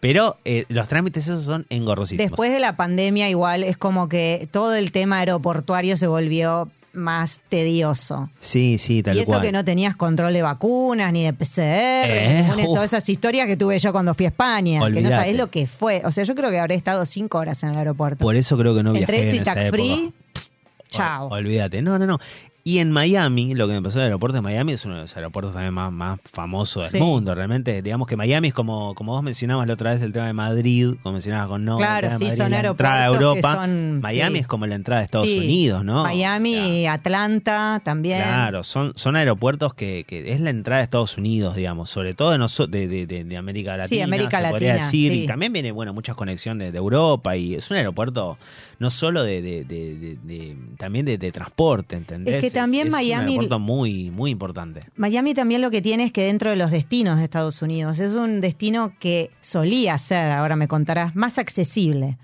[0.07, 2.29] Pero eh, los trámites esos son engorrosísimos.
[2.29, 7.39] Después de la pandemia, igual es como que todo el tema aeroportuario se volvió más
[7.49, 8.29] tedioso.
[8.39, 9.41] Sí, sí, tal y eso cual.
[9.41, 11.59] que no tenías control de vacunas, ni de PCR,
[12.07, 12.73] Eh, de uf.
[12.75, 15.65] todas esas historias que tuve yo cuando fui a España, que no sabés lo que
[15.65, 16.03] fue.
[16.05, 18.23] O sea, yo creo que habré estado cinco horas en el aeropuerto.
[18.23, 20.47] Por eso creo que no viajé Entre eso en y esa tax free, época.
[20.87, 21.27] chao.
[21.29, 21.81] Ol- Olvídate.
[21.81, 22.19] No, no, no.
[22.67, 25.01] Y en Miami, lo que me pasó en el aeropuerto de Miami es uno de
[25.01, 26.97] los aeropuertos también más, más famosos del Sí.
[26.97, 27.35] mundo.
[27.35, 30.33] Realmente, digamos que Miami es como, como vos mencionabas la otra vez el tema de
[30.33, 33.53] Madrid, como mencionabas con no, Claro, sí, Madrid, son la entrada a Europa.
[33.53, 34.39] son- Miami sí.
[34.39, 35.27] es como la entrada de Estados.
[35.29, 36.01] Unidos, ¿no?
[36.05, 38.17] Miami, Atlanta también.
[38.23, 42.31] Claro, son, son aeropuertos que, que es la entrada de Estados Unidos, digamos, sobre todo
[42.31, 43.87] de, de, de, de- América Latina.
[43.89, 45.11] Sí, América se podría Latina, decir.
[45.11, 48.39] Y también viene, bueno, muchas conexiones de Europa y es un aeropuerto
[48.79, 52.35] no solo de, de- de- de- también de, de transporte, ¿entendés?
[52.35, 54.79] Es que también es Miami- un aeropuerto muy, muy importante.
[54.95, 58.13] Miami también lo que tiene es que dentro de los destinos de Estados Unidos es
[58.13, 62.17] un destino que solía ser, ahora me contarás, más accesible.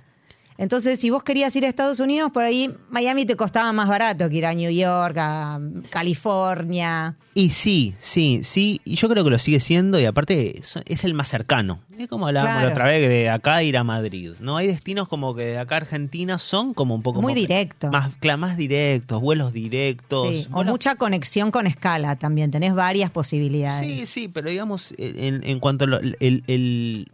[0.62, 4.30] Entonces, si vos querías ir a Estados Unidos, por ahí Miami te costaba más barato
[4.30, 7.16] que ir a New York, a California.
[7.34, 11.04] Y sí, sí, sí, y yo creo que lo sigue siendo y aparte es, es
[11.04, 11.80] el más cercano.
[11.98, 12.68] Es como hablábamos Claro.
[12.68, 14.58] la otra vez de acá ir a Madrid, ¿no?
[14.58, 17.90] Hay destinos como que de acá a Argentina son como un poco Muy más- directo.
[17.90, 20.30] Más, más directos, vuelos directos.
[20.32, 23.88] Sí, o vuelos- mucha conexión con escala también, tenés varias posibilidades.
[23.90, 27.08] Sí, sí, pero digamos, en, en cuanto al el, el,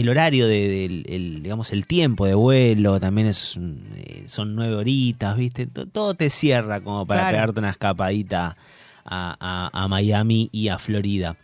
[0.00, 4.54] el horario, de, del- el, digamos, el tiempo de vuelo también es mm, eh, son
[4.54, 5.66] nueve horitas, ¿viste?
[5.66, 7.34] To- Todo te cierra como para Claro.
[7.36, 8.56] pegarte una escapadita
[9.04, 11.36] a, a- a Miami y a Florida.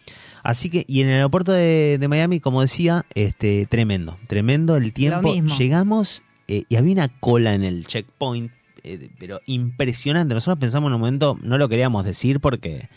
[0.42, 4.92] Así que, y en el aeropuerto de, de Miami, como decía, este tremendo, tremendo el
[4.92, 5.34] tiempo.
[5.58, 8.50] Llegamos eh, y había una cola en el checkpoint,
[8.82, 10.32] eh, pero impresionante.
[10.34, 12.88] Nosotros pensamos en un momento, no lo queríamos decir porque...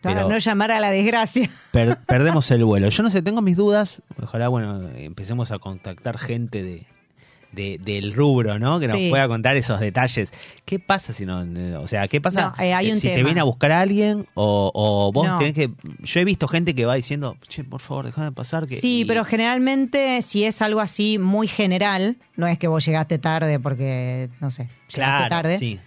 [0.00, 1.50] Para pero- no llamar a la desgracia.
[1.72, 2.88] per- perdemos el vuelo.
[2.88, 4.00] Yo no sé, tengo mis dudas.
[4.22, 6.86] Ojalá, bueno, empecemos a contactar gente de,
[7.52, 8.80] de- del rubro, ¿no?
[8.80, 9.10] Que nos Sí.
[9.10, 10.32] pueda contar esos detalles.
[10.64, 11.42] ¿Qué pasa si no?
[11.42, 13.80] eh, O sea, ¿qué pasa No, eh, hay un si te viene a buscar a
[13.80, 15.38] alguien o, o vos No.
[15.38, 15.70] tenés que...
[16.04, 18.66] Yo he visto gente que va diciendo, che, por favor, déjame pasar.
[18.66, 22.84] Que, Sí, y- pero generalmente si es algo así muy general, no es que vos
[22.86, 25.58] llegaste tarde porque, no sé, llegaste Claro, tarde.
[25.58, 25.80] sí.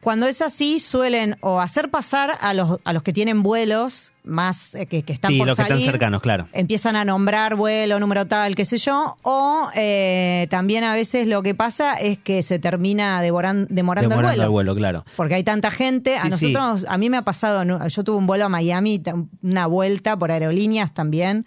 [0.00, 4.74] Cuando es así, suelen o hacer pasar a los, a los que tienen vuelos más
[4.74, 6.46] eh, que, que están Sí, por los que están cercanos, claro.
[6.52, 9.16] Empiezan a nombrar vuelo, número tal, qué sé yo.
[9.22, 14.30] O eh, también a veces lo que pasa es que se termina devoran- demorando, Demorando
[14.30, 14.42] el vuelo.
[14.44, 15.04] el vuelo, claro.
[15.16, 16.16] Porque hay tanta gente.
[16.16, 16.52] A Sí, sí.
[16.52, 19.02] nosotros, a mí me ha pasado, yo tuve un vuelo a Miami,
[19.42, 21.44] una vuelta por aerolíneas también,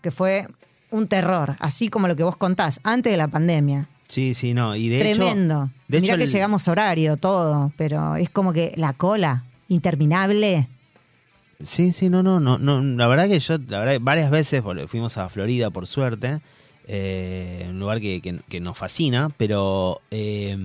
[0.00, 0.46] que fue
[0.90, 3.88] un terror, así como lo que vos contás, antes de la pandemia.
[4.10, 4.74] Sí, sí, no.
[4.76, 5.54] Y de Tremendo.
[5.64, 5.70] hecho...
[5.88, 9.44] De Mirá hecho, que el- llegamos a horario, todo, pero es como que la cola,
[9.68, 10.66] interminable.
[11.62, 12.80] Sí, sí, no, no, no, no.
[12.80, 16.40] La verdad que yo, la verdad, varias veces fuimos a Florida, por suerte,
[16.88, 20.56] eh, un lugar que, que- que nos fascina, pero eh,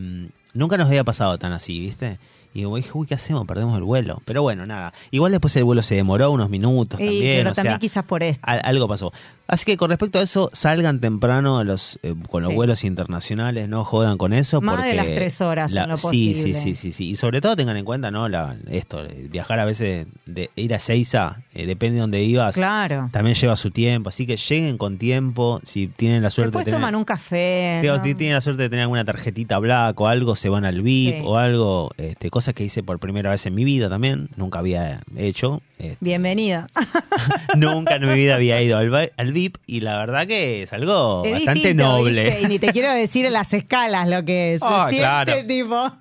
[0.54, 2.18] nunca nos había pasado tan así, ¿viste?
[2.54, 3.46] Y como dije, uy, ¿qué hacemos?
[3.46, 4.22] Perdemos el vuelo.
[4.24, 4.94] Pero bueno, nada.
[5.12, 7.38] Igual después el vuelo se demoró unos minutos Y, también.
[7.40, 8.40] pero o también sea, quizás por esto.
[8.48, 9.12] al- algo pasó.
[9.48, 12.56] Así que con respecto a eso, salgan temprano los, eh, con los Sí.
[12.56, 14.60] vuelos internacionales, no jodan con eso.
[14.62, 16.42] Más de porque las tres horas en lo sí, posible.
[16.42, 17.10] Sí, sí, sí, sí.
[17.12, 18.28] Y sobre todo tengan en cuenta, ¿no?
[18.28, 22.56] La, esto, eh, viajar a veces, de ir a Seiza, eh, depende de dónde ibas.
[22.56, 23.10] Claro.
[23.12, 25.62] También lleva su tiempo, así que lleguen con tiempo.
[25.66, 27.80] Si tienen la suerte Después de tener, toman un café.
[27.82, 28.04] Digo, ¿no?
[28.04, 31.20] si tienen la suerte de tener alguna tarjetita black o algo, se van al VIP
[31.20, 31.22] Sí.
[31.24, 31.92] o algo.
[31.98, 34.30] Este, cosas que hice por primera vez en mi vida también.
[34.38, 35.62] Nunca había hecho.
[35.78, 36.68] Este, Bienvenida.
[37.56, 41.22] Nunca en mi vida había ido al, al VIP y la verdad que es algo
[41.24, 42.24] Es bastante distinto, noble.
[42.24, 42.42] ¿viste?
[42.42, 44.62] Y ni te quiero decir en las escalas lo que es.
[44.68, 45.46] Ah, siente claro.
[45.48, 45.92] tipo.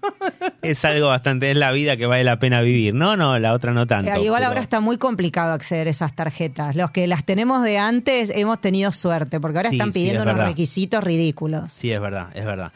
[0.62, 2.94] Es algo bastante, es la vida que vale la pena vivir.
[2.94, 4.10] No, no, la otra no tanto.
[4.22, 6.76] Igual pero- ahora está muy complicado acceder a esas tarjetas.
[6.76, 10.20] Los que las tenemos de antes hemos tenido suerte, porque ahora Sí, están sí, pidiendo
[10.20, 10.48] es unos verdad.
[10.48, 11.72] requisitos ridículos.
[11.72, 12.72] Sí, es verdad, es verdad.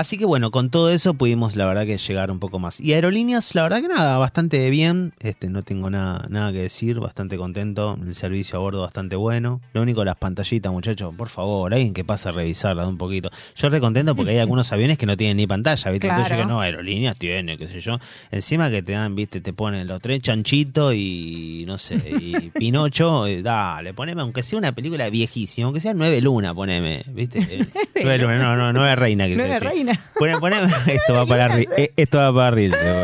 [0.00, 2.80] Así que bueno, con todo eso pudimos la verdad que llegar un poco más.
[2.80, 5.12] Y aerolíneas, la verdad que nada, bastante bien.
[5.20, 7.98] Este, no tengo nada, nada que decir, bastante contento.
[8.02, 9.60] El servicio a bordo bastante bueno.
[9.74, 13.28] Lo único, las pantallitas, muchachos, por favor, alguien que pase a revisarlas un poquito.
[13.56, 16.06] Yo re contento porque hay algunos aviones que no tienen ni pantalla, ¿viste?
[16.06, 16.48] Entonces yo Claro.
[16.50, 17.98] no, aerolíneas tiene, qué sé yo.
[18.30, 23.26] Encima que te dan, viste, te ponen los tres chanchitos y no sé, y Pinocho,
[23.26, 27.66] eh, dale, poneme, aunque sea una película viejísima, aunque sea Nueve Luna, poneme, viste.
[27.92, 29.26] Eh, Nueve Luna, no, no, Nueve Reina.
[29.28, 29.89] Que Nueve se dice.
[30.86, 32.50] Esto va para ri- eh, esto va para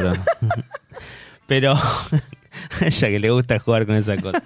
[0.00, 0.12] bro.
[1.46, 1.72] Pero
[2.80, 4.42] a ella que le gusta jugar con esa cosa.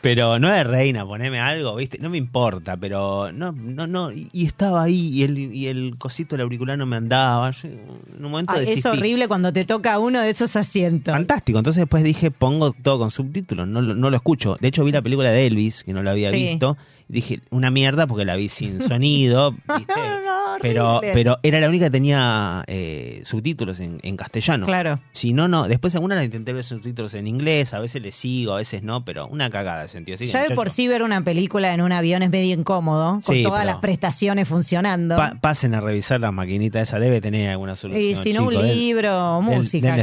[0.00, 1.98] Pero no es reina, poneme algo, ¿viste?
[2.00, 6.34] No me importa, pero no no no y estaba ahí y el y el cosito
[6.36, 7.52] del auricular no me andaba.
[7.52, 11.12] Yo, en un momento Ay, es horrible cuando te toca uno de esos asientos.
[11.14, 11.58] Fantástico.
[11.58, 14.56] Entonces después dije, pongo todo con subtítulos, no, lo- no lo escucho.
[14.60, 16.36] De hecho vi la película de Elvis, que no la había Sí.
[16.48, 16.76] visto,
[17.08, 19.92] Dije, una mierda porque la vi sin sonido, ¿viste?
[19.94, 24.66] No, pero, pero era la única que tenía eh, subtítulos en, en castellano.
[24.66, 24.98] Claro.
[25.12, 25.68] Si no, no.
[25.68, 29.04] Después alguna la intenté ver subtítulos en inglés, a veces le sigo, a veces no,
[29.04, 30.16] pero una cagada de sentido.
[30.16, 33.34] Así Ya de por sí ver una película en un avión es medio incómodo, con
[33.36, 35.16] Sí, todas las prestaciones funcionando.
[35.16, 38.04] pa- pasen a revisar la maquinita esa, debe tener alguna solución.
[38.04, 39.96] y si no, un libro o música.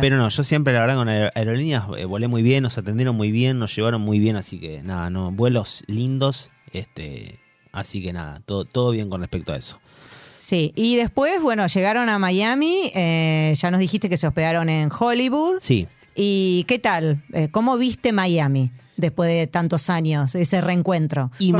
[0.00, 3.14] Pero no, yo siempre, la verdad, con aer- aerolíneas eh, volé muy bien, nos atendieron
[3.14, 6.31] muy bien, nos llevaron muy bien, así que nada, no, vuelos lindos,
[6.72, 7.38] este,
[7.72, 9.78] así que nada, todo, todo bien con respecto a eso.
[10.38, 14.90] Sí, y después, bueno, llegaron a Miami, eh, ya nos dijiste que se hospedaron en
[14.96, 15.58] Hollywood.
[15.60, 17.22] Sí, ¿Y qué tal?
[17.32, 21.30] Eh, ¿Cómo viste Miami después de tantos años, ese reencuentro?
[21.38, 21.54] Y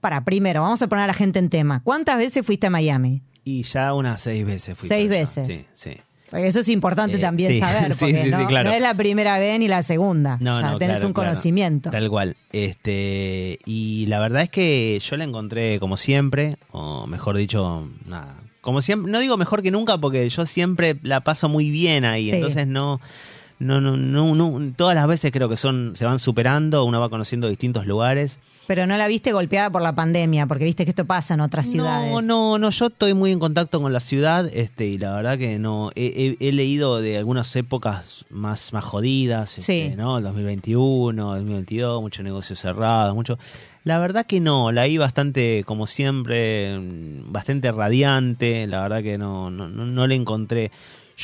[0.00, 1.82] Para, primero, vamos a poner a la gente en tema.
[1.82, 3.22] ¿Cuántas veces fuiste a Miami?
[3.42, 4.88] y ya unas seis veces fui.
[4.88, 5.46] Seis veces.
[5.46, 5.96] Sí, sí.
[6.32, 8.70] Eso es importante Eh, también sí, saber, porque sí, sí, no, claro.
[8.70, 10.38] no es la primera vez ni la segunda.
[10.40, 11.30] No, ya no, tenés claro, un claro.
[11.30, 11.90] conocimiento.
[11.90, 12.36] Tal cual.
[12.52, 18.36] Este, y la verdad es que yo la encontré como siempre, o mejor dicho, nada.
[18.60, 22.30] Como siempre, no digo mejor que nunca porque yo siempre la paso muy bien ahí,
[22.30, 23.00] entonces no
[23.60, 27.08] no, no, no, no, todas las veces creo que son, se van superando, uno va
[27.08, 28.40] conociendo distintos lugares.
[28.66, 31.66] Pero no la viste golpeada por la pandemia, porque viste que esto pasa en otras
[31.68, 32.12] ciudades.
[32.12, 35.38] No, no, no, yo estoy muy en contacto con la ciudad, este, y la verdad
[35.38, 39.96] que no, he, he- he leído de algunas épocas más, más jodidas, este, Sí.
[39.96, 40.18] ¿no?
[40.18, 43.38] El 2021, 2022, muchos negocios cerrados, mucho.
[43.82, 46.78] La verdad que no, la vi bastante, como siempre,
[47.26, 50.70] bastante radiante, la verdad que no, no, no, no le encontré.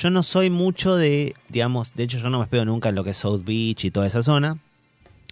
[0.01, 3.03] Yo no soy mucho de, digamos, de hecho yo no me espero nunca en lo
[3.05, 4.59] que es South Beach y toda esa zona.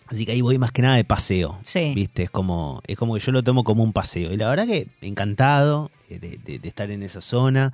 [0.06, 1.58] Así que ahí voy más que nada de paseo.
[1.62, 1.92] Sí.
[1.94, 2.24] ¿Viste?
[2.24, 4.32] Es como, es como que yo lo tomo como un paseo.
[4.32, 7.72] Y la verdad que encantado eh, de, de- de estar en esa zona.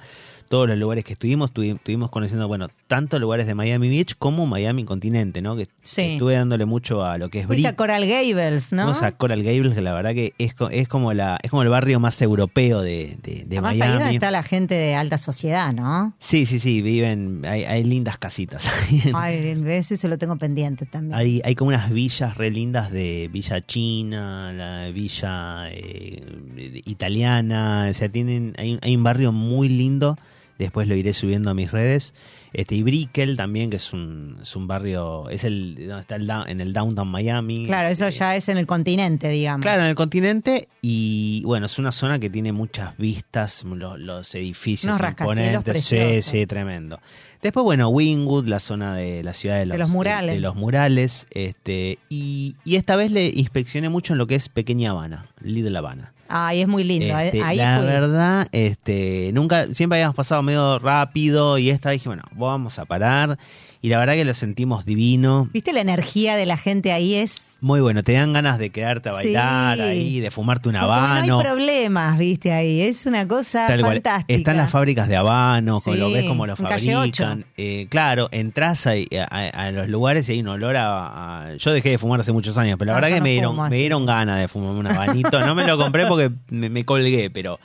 [0.50, 4.46] Todos los lugares que estuvimos, tuvi- estuvimos conociendo, bueno, tanto lugares de Miami Beach como
[4.46, 5.54] Miami Continente, ¿no?
[5.54, 6.02] Que Sí.
[6.02, 7.76] estuve dándole mucho a lo que es Fuiste a.
[7.76, 8.82] Coral Gables, ¿no?
[8.82, 11.68] Fuimos a Coral Gables, que la verdad que es, es como la es como el
[11.68, 14.14] barrio más europeo de, de, de Además, ahí Miami.
[14.16, 16.14] está la gente de alta sociedad, ¿no?
[16.18, 18.68] Sí, sí, sí, viven, hay, hay lindas casitas.
[19.14, 21.14] Ay, a veces se lo tengo pendiente también.
[21.14, 27.94] Hay, hay como unas villas re lindas de Villa China, la Villa eh, italiana, o
[27.94, 30.18] sea, tienen, hay, hay un barrio muy lindo,
[30.64, 32.14] después lo iré subiendo a mis redes.
[32.52, 36.28] Este, y Brickell también, que es un, es un barrio, es el, donde está el,
[36.48, 37.66] en el downtown Miami.
[37.66, 39.62] claro, eso Eh, ya es en el continente, digamos.
[39.62, 44.34] Claro, en el continente y bueno, es una zona que tiene muchas vistas, lo- los,
[44.34, 46.98] edificios Unos imponentes, sí, sí, tremendo.
[47.40, 50.34] Después, bueno, Wingwood, la zona de la ciudad de los, los murales.
[50.34, 54.48] de los murales, este, y, y esta vez le inspeccioné mucho en lo que es
[54.48, 56.12] Pequeña Habana, Little Habana.
[56.30, 57.18] Ay, es muy lindo.
[57.18, 57.26] eh.
[57.26, 57.86] Este, Ahí la fui.
[57.86, 62.84] verdad, este, nunca, siempre habíamos pasado medio rápido y esta vez dije, bueno, vamos a
[62.84, 63.38] parar.
[63.82, 65.48] Y la verdad que lo sentimos divino.
[65.52, 67.14] ¿Viste la energía de la gente ahí?
[67.14, 69.82] Es Muy bueno, te dan ganas de quedarte a bailar Sí.
[69.82, 71.38] ahí, de fumarte un Como No habano.
[71.40, 72.80] hay problemas, viste, ahí.
[72.80, 73.92] Es una cosa Tal cual.
[73.96, 74.34] fantástica.
[74.38, 77.44] Están las fábricas de habano, con Sí, lo ves como lo fabrican.
[77.58, 78.92] Eh, claro, entras a,
[79.30, 82.32] a- a los lugares y hay un olor a, a- Yo dejé de fumar hace
[82.32, 84.70] muchos años, pero la No, verdad que no me dieron, me dieron ganas de fumar
[84.74, 85.40] un habanito.
[85.44, 87.60] no me lo compré porque me, me colgué, pero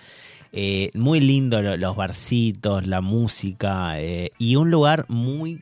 [0.52, 5.62] eh, muy lindo lo- los barcitos, la música eh, y un lugar muy,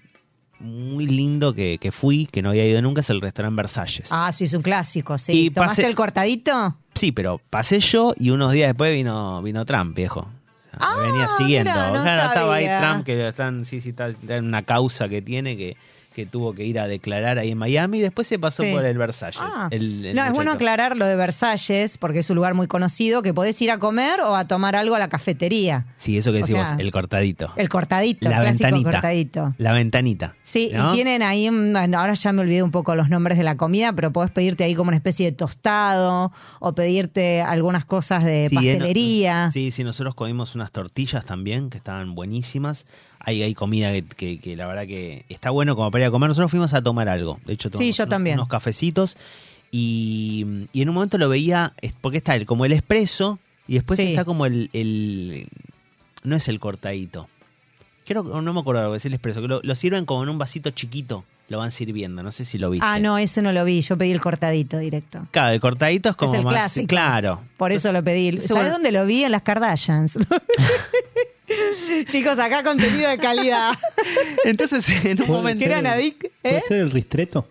[0.63, 4.07] muy lindo que, que fui, que no había ido nunca, es el restaurante Versalles.
[4.11, 5.33] Ah, sí, es un clásico, sí.
[5.33, 6.77] Y ¿Tomaste pasé- el cortadito?
[6.95, 10.21] Sí, pero pasé yo y unos días después vino, vino Trump, viejo.
[10.21, 11.71] O sea, me Ah, venía siguiendo.
[11.73, 12.67] no estaba ahí.
[12.81, 15.77] Trump, que están, sí, sí, está, está en una causa que tiene que,
[16.13, 18.71] que tuvo que ir a declarar ahí en Miami y después se pasó Sí.
[18.71, 19.39] por el Versalles.
[19.41, 19.67] Ah.
[19.71, 23.21] el- el no, es bueno aclarar lo de Versalles, porque es un lugar muy conocido,
[23.21, 25.85] que podés ir a comer o a tomar algo a la cafetería.
[25.95, 27.51] Sí, eso que decimos, el cortadito.
[27.55, 28.91] El cortadito, la ventanita.
[28.91, 29.53] cortadito.
[29.57, 30.35] La ventanita.
[30.43, 30.91] Sí, ¿no?
[30.91, 33.93] y tienen ahí, bueno, ahora ya me olvidé un poco los nombres de la comida,
[33.93, 38.55] pero podés pedirte ahí como una especie de tostado o pedirte algunas cosas de Sí,
[38.55, 39.49] eh, no- pastelería.
[39.53, 42.85] sí, sí, nosotros comimos unas tortillas también que estaban buenísimas.
[43.23, 46.11] Hay, hay comida que, que- que la verdad que está bueno como para ir a
[46.11, 46.27] comer.
[46.29, 47.39] Nosotros fuimos a tomar algo.
[47.45, 48.35] De hecho, tomamos yo unos- también.
[48.37, 49.15] unos cafecitos
[49.71, 53.97] y, y en un momento lo veía, porque está el, como el expreso y después
[53.97, 54.07] Sí.
[54.07, 55.47] está como el, el-
[56.23, 57.27] No es el cortadito.
[58.05, 59.41] Creo que no me acuerdo, es el expreso.
[59.41, 61.23] Que lo, lo sirven como en un vasito chiquito.
[61.49, 62.23] Lo van sirviendo.
[62.23, 62.85] No sé si lo viste.
[62.87, 65.27] Ah, no, eso no lo vi, yo pedí el cortadito directo.
[65.31, 66.53] Claro, el cortadito es como es el más.
[66.53, 66.87] clásico.
[66.87, 67.41] Claro.
[67.57, 68.37] Por eso lo pedí.
[68.39, 69.23] ¿Sabes dónde lo vi?
[69.23, 70.17] En las Kardashians.
[72.09, 73.73] Chicos, acá contenido de calidad.
[74.45, 75.65] Entonces, en un momento.
[75.65, 76.61] Adic- ¿Puede ¿eh?
[76.67, 77.47] ser el ristreto?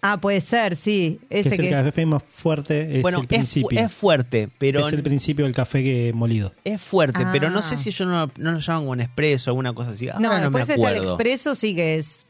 [0.00, 1.18] Ah, puede ser, sí.
[1.28, 1.70] Que Ese es el que...
[1.72, 3.80] café más fuerte, es bueno, el es, fu- principio.
[3.80, 4.86] es fuerte, pero.
[4.86, 6.52] es el principio del café que molido.
[6.64, 7.30] Es fuerte, Ah.
[7.32, 9.90] pero no sé si ellos no, no lo llaman como un expreso o alguna cosa
[9.90, 10.06] así.
[10.06, 11.14] No, no, me después está el acuerdo.
[11.14, 12.24] expreso, sí que es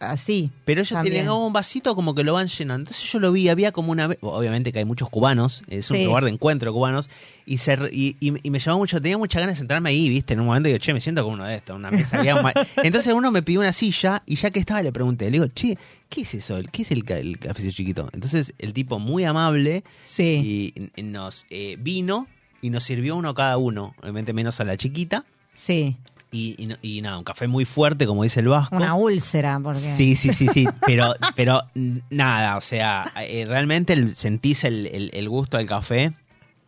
[0.00, 0.50] así.
[0.64, 1.14] Pero ellos también.
[1.14, 2.82] tienen un vasito como que lo van llenando.
[2.90, 4.08] Entonces yo lo vi, había como una...
[4.08, 6.04] me- Obviamente que hay muchos cubanos, es un Sí.
[6.04, 7.08] lugar de encuentro cubanos,
[7.46, 10.34] y, se, y, y- y me llamó mucho, tenía muchas ganas de sentarme ahí, viste,
[10.34, 12.20] en un momento digo, che, me siento como uno de estos, una mesa.
[12.20, 12.52] un
[12.84, 15.78] Entonces uno me pidió una silla y ya que estaba le pregunté, le digo, che,
[16.08, 16.58] ¿qué es eso?
[16.70, 18.08] ¿Qué es el, el cafecito chiquito?
[18.12, 22.26] Entonces el tipo muy amable Sí, y y nos eh, vino
[22.60, 25.24] y nos sirvió uno cada uno, obviamente menos a la chiquita.
[25.54, 25.96] sí.
[26.30, 28.76] Y, y nada, un café muy fuerte, como dice el vasco.
[28.76, 29.80] Una úlcera, porque...
[29.96, 31.62] Sí, sí, sí, sí, pero, pero
[32.10, 36.12] nada, o sea, eh, realmente el- sentís el, el- el gusto del café.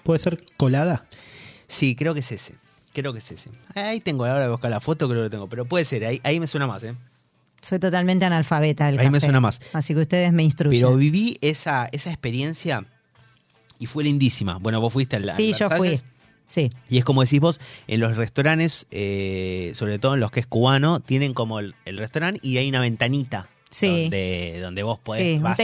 [0.02, 1.04] ¿Puede ser colada?
[1.68, 2.54] Sí, creo que es ese,
[2.94, 3.50] creo que es ese.
[3.74, 5.84] Ahí tengo, a la hora de buscar la foto, creo que lo tengo, pero puede
[5.84, 6.94] ser, ahí, ahí me suena más, ¿eh?
[7.60, 9.60] Soy totalmente analfabeta del Ahí me suena más.
[9.74, 10.80] Así que ustedes me instruyen.
[10.80, 12.86] Pero viví esa, esa experiencia
[13.78, 14.56] y fue lindísima.
[14.56, 16.00] Bueno, vos fuiste al al sí, yo fui.
[16.50, 20.40] Sí, Y es como decís vos, en los restaurantes, eh, sobre todo en los que
[20.40, 23.48] es cubano, tienen como el restaurante y hay una ventanita.
[23.70, 24.02] Sí.
[24.02, 25.22] Donde, donde vos podés.
[25.22, 25.54] Sí, un a-.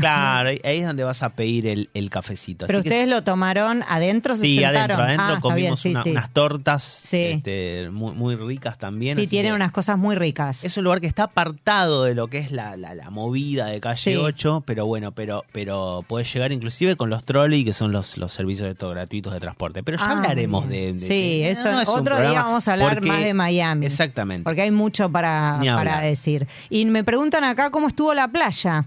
[0.00, 2.66] Claro, ahí es donde vas a pedir el, el cafecito.
[2.66, 4.76] pero que ustedes lo tomaron adentro, se Sí, sentaron?
[5.00, 6.10] adentro, adentro Ah, comimos bien, sí, una- sí.
[6.10, 9.16] unas tortas este, muy, muy ricas también.
[9.16, 10.64] Sí, tienen unas cosas muy ricas.
[10.64, 13.80] Es un lugar que está apartado de lo que es la, la, la movida de
[13.80, 14.16] calle Sí.
[14.16, 18.32] 8, pero bueno, pero pero puedes llegar inclusive con los trolley, que son los, los
[18.32, 19.82] servicios de todo gratuitos de transporte.
[19.82, 21.06] Pero ya Ah, hablaremos de, de- Sí,
[21.40, 23.86] de- eso no es otro día vamos a hablar porque- más de Miami.
[23.86, 24.44] Exactamente.
[24.44, 26.46] Porque hay mucho para, para decir.
[26.70, 28.86] Y me preguntan acá cómo estuvo la playa.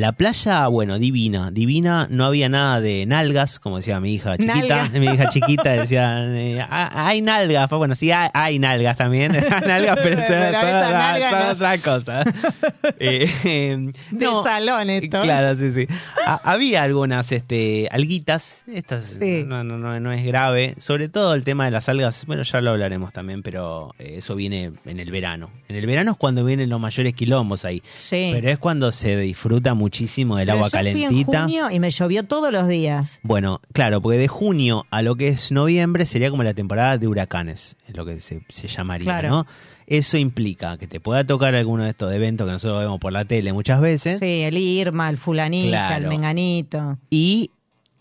[0.00, 4.88] La playa, bueno, divina, divina, no había nada de nalgas, como decía mi hija chiquita,
[4.94, 9.30] mi hija chiquita decía, eh, "Ah, hay nalgas, pues bueno, sí, hay, hay nalgas también,
[9.66, 11.50] nalgas, pero, son, Pero son- esas son- no.
[11.52, 12.24] otra cosa.
[13.02, 15.22] Eh, eh, De salón esto.
[15.22, 15.86] Claro, sí, sí.
[16.26, 19.42] Ha- había algunas este, alguitas, estas Sí.
[19.46, 22.60] no, no, no, no es grave, sobre todo el tema de las algas, bueno, ya
[22.60, 25.50] lo hablaremos también, pero eh, eso viene en el verano.
[25.68, 27.82] En el verano es cuando vienen los mayores quilombos ahí.
[28.00, 28.30] Sí.
[28.32, 31.42] Pero es cuando se disfruta muchísimo del Pero agua yo fui en calentita.
[31.42, 33.18] junio y me llovió todos los días.
[33.22, 37.08] Bueno, claro, porque de junio a lo que es noviembre sería como la temporada de
[37.08, 39.28] huracanes, es lo que se, se llamaría, Claro.
[39.30, 39.46] ¿no?
[39.88, 43.24] Eso implica que te pueda tocar alguno de estos eventos que nosotros vemos por la
[43.24, 45.88] tele muchas veces Sí, el Irma, el fulanita.
[45.88, 46.04] Claro.
[46.04, 46.98] el menganito.
[47.10, 47.50] y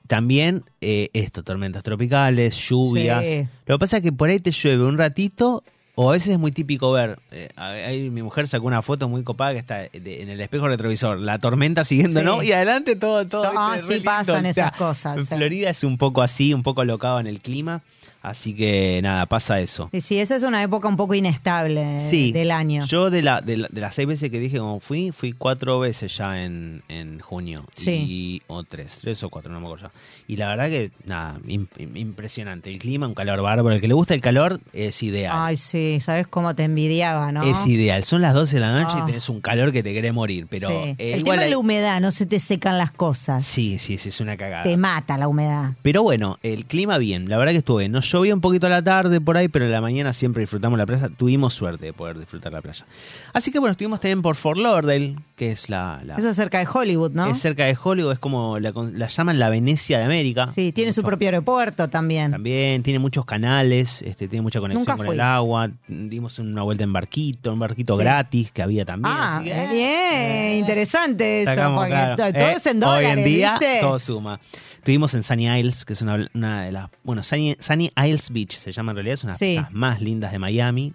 [0.06, 3.26] también eh, esto, tormentas tropicales, lluvias.
[3.26, 3.48] Sí.
[3.68, 5.64] Lo que pasa es que por ahí te llueve un ratito
[6.02, 9.22] o a veces es muy típico ver, eh, ahí mi mujer sacó una foto muy
[9.24, 12.26] copada que está de- en el espejo retrovisor, la tormenta siguiendo, Sí.
[12.26, 12.42] ¿no?
[12.42, 13.52] Y adelante todo, todo.
[13.54, 15.36] Ah, sí pasan O esas cosas, sí.
[15.36, 17.82] Florida es un poco así, un poco locado en el clima,
[18.22, 19.90] así que nada, pasa eso.
[19.92, 22.86] Y sí, esa es una época un poco inestable Sí, del año.
[22.86, 25.80] Yo de, la, de, la- de las seis veces que dije como fui, fui cuatro
[25.80, 27.66] veces ya en, en junio.
[27.76, 27.92] Sí.
[27.92, 29.92] Y, o tres, tres o cuatro, no me acuerdo ya.
[30.28, 32.70] Y la verdad que, nada, im- im- impresionante.
[32.72, 33.74] El clima, un calor bárbaro.
[33.76, 35.32] El que le gusta el calor es ideal.
[35.36, 37.44] Ay, sí, ¿sabes cómo te envidiaba, no?
[37.44, 38.04] Es ideal.
[38.04, 39.02] Son las 12 de la noche Ah.
[39.04, 40.48] y tenés un calor que te quiere morir.
[40.50, 40.76] Pero Sí.
[40.98, 43.46] eh, el igual tema de hay- la humedad, no se te secan las cosas.
[43.46, 44.64] Sí, sí, sí, es una cagada.
[44.64, 45.74] Te mata la humedad.
[45.82, 47.92] Pero bueno, el clima bien, la verdad que estuvo bien.
[48.12, 50.86] Llovía un poquito a la tarde por ahí, pero en la mañana siempre disfrutamos la
[50.86, 51.10] playa.
[51.10, 52.86] Tuvimos suerte de poder disfrutar la playa.
[53.34, 56.02] Así que bueno, estuvimos también por Fort Lauderdale, que es la...
[56.06, 57.28] la- Eso es cerca de Hollywood, ¿no?
[57.28, 60.48] Es cerca de Hollywood, es como la, la llaman la Venecia de América.
[60.54, 62.32] Sí, tiene su propio aeropuerto también.
[62.32, 65.16] También tiene muchos canales, este, tiene mucha conexión Nunca con fui.
[65.16, 65.70] el agua.
[65.88, 68.04] Dimos una vuelta en barquito, un barquito Sí.
[68.04, 69.14] gratis que había también.
[69.16, 72.16] Ah, así que, bien, interesante eso, Sacamos, porque claro.
[72.16, 73.78] todo Eh, es en dólares, Hoy en día ¿viste?
[73.82, 74.40] todo suma.
[74.80, 76.90] Estuvimos en Sunny Isles, que es una, una de las...
[77.04, 79.46] Bueno, Sunny, Sunny Isles Beach se llama en realidad, es una Sí.
[79.48, 80.94] de las más lindas de Miami.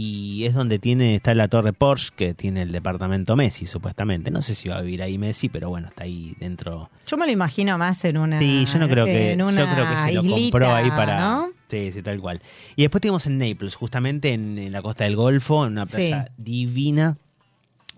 [0.00, 4.30] Y es donde tiene está la torre Porsche, que tiene el departamento Messi, supuestamente.
[4.30, 6.88] No sé si va a vivir ahí Messi, pero bueno, está ahí dentro.
[7.04, 8.38] Yo me lo imagino más en una.
[8.38, 11.18] Sí, yo no creo que, en yo creo que se lo compró ahí para...
[11.20, 11.48] ¿no?
[11.68, 12.40] Sí, sí, tal cual.
[12.76, 16.26] Y después estuvimos en Naples, justamente en, en la costa del Golfo, en una playa
[16.26, 16.32] Sí.
[16.38, 17.18] divina,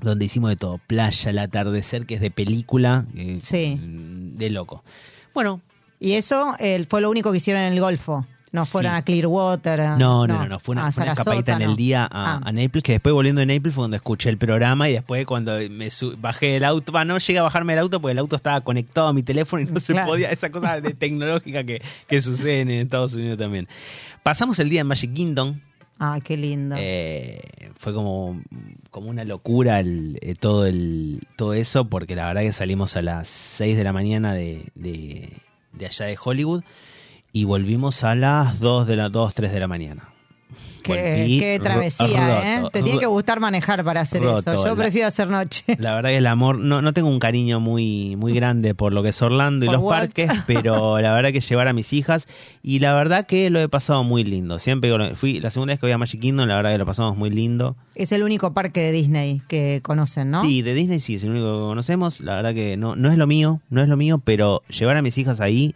[0.00, 0.78] donde hicimos de todo.
[0.86, 3.78] Playa, el atardecer, que es de película, eh, Sí.
[3.78, 4.82] de loco.
[5.34, 5.60] Bueno,
[6.02, 8.26] Y eso eh, fue lo único que hicieron en el Golfo.
[8.52, 8.98] No fueron Sí.
[8.98, 9.80] a Clearwater.
[9.82, 12.40] a- No, no, no, no, fue una, a fue una en el día a, Ah.
[12.42, 15.52] a Naples, que después volviendo de Naples fue donde escuché el programa y después cuando
[15.70, 18.60] me bajé del auto, bah, no llegué a bajarme del auto porque el auto estaba
[18.62, 22.62] conectado a mi teléfono y no se podía, esa cosa de tecnológica que, que sucede
[22.62, 23.68] en Estados Unidos también.
[24.24, 25.60] Pasamos el día en Magic Kingdom,
[26.00, 26.76] Ah, qué lindo.
[26.78, 27.42] eh,
[27.76, 28.40] fue como,
[28.90, 33.02] como una locura el- eh, todo, el, todo eso, porque la verdad que salimos a
[33.02, 35.30] las 6 de la mañana de, de,
[35.72, 36.62] de allá de Hollywood
[37.32, 40.08] y volvimos a las 2, de la, 2 3 de la mañana.
[40.82, 42.68] Qué, qué travesía, ¿eh?
[42.72, 44.66] Te tiene que gustar manejar para hacer roto, eso.
[44.66, 45.64] Yo prefiero hacer noche.
[45.78, 49.02] La verdad que el amor, no, no tengo un cariño muy, muy grande por lo
[49.02, 50.14] que es Orlando y Por los Walt.
[50.14, 52.26] parques, pero la verdad que llevar a mis hijas
[52.62, 54.58] y la verdad que lo he pasado muy lindo.
[54.58, 57.16] Siempre fui, la segunda vez que voy a Magic Kingdom, la verdad que lo pasamos
[57.16, 57.76] muy lindo.
[57.94, 60.42] Es el único parque de Disney que conocen, ¿no?
[60.42, 62.20] Sí, de Disney sí, es el único que conocemos.
[62.20, 65.02] La verdad que no, no es lo mío, no es lo mío, pero llevar a
[65.02, 65.74] mis hijas ahí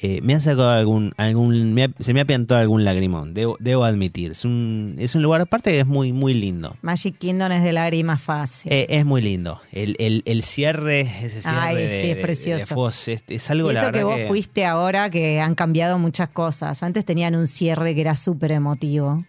[0.00, 3.56] eh, me ha sacado algún, algún me ha- se me ha piantado algún lagrimón, debo,
[3.60, 4.32] debo admitir.
[4.32, 6.76] Es un, es un lugar aparte que es muy, muy lindo.
[6.82, 8.72] Magic Kingdom es de lágrimas fácil.
[8.72, 9.60] Eh, es muy lindo.
[9.72, 12.58] El, el, el cierre, ese cierre Ay, de, sí, es de- de- precioso.
[12.60, 15.54] de Foz, es, es algo y la eso que verdad vos fuiste ahora, que han
[15.54, 16.82] cambiado muchas cosas.
[16.82, 19.24] Antes tenían un cierre que era súper emotivo.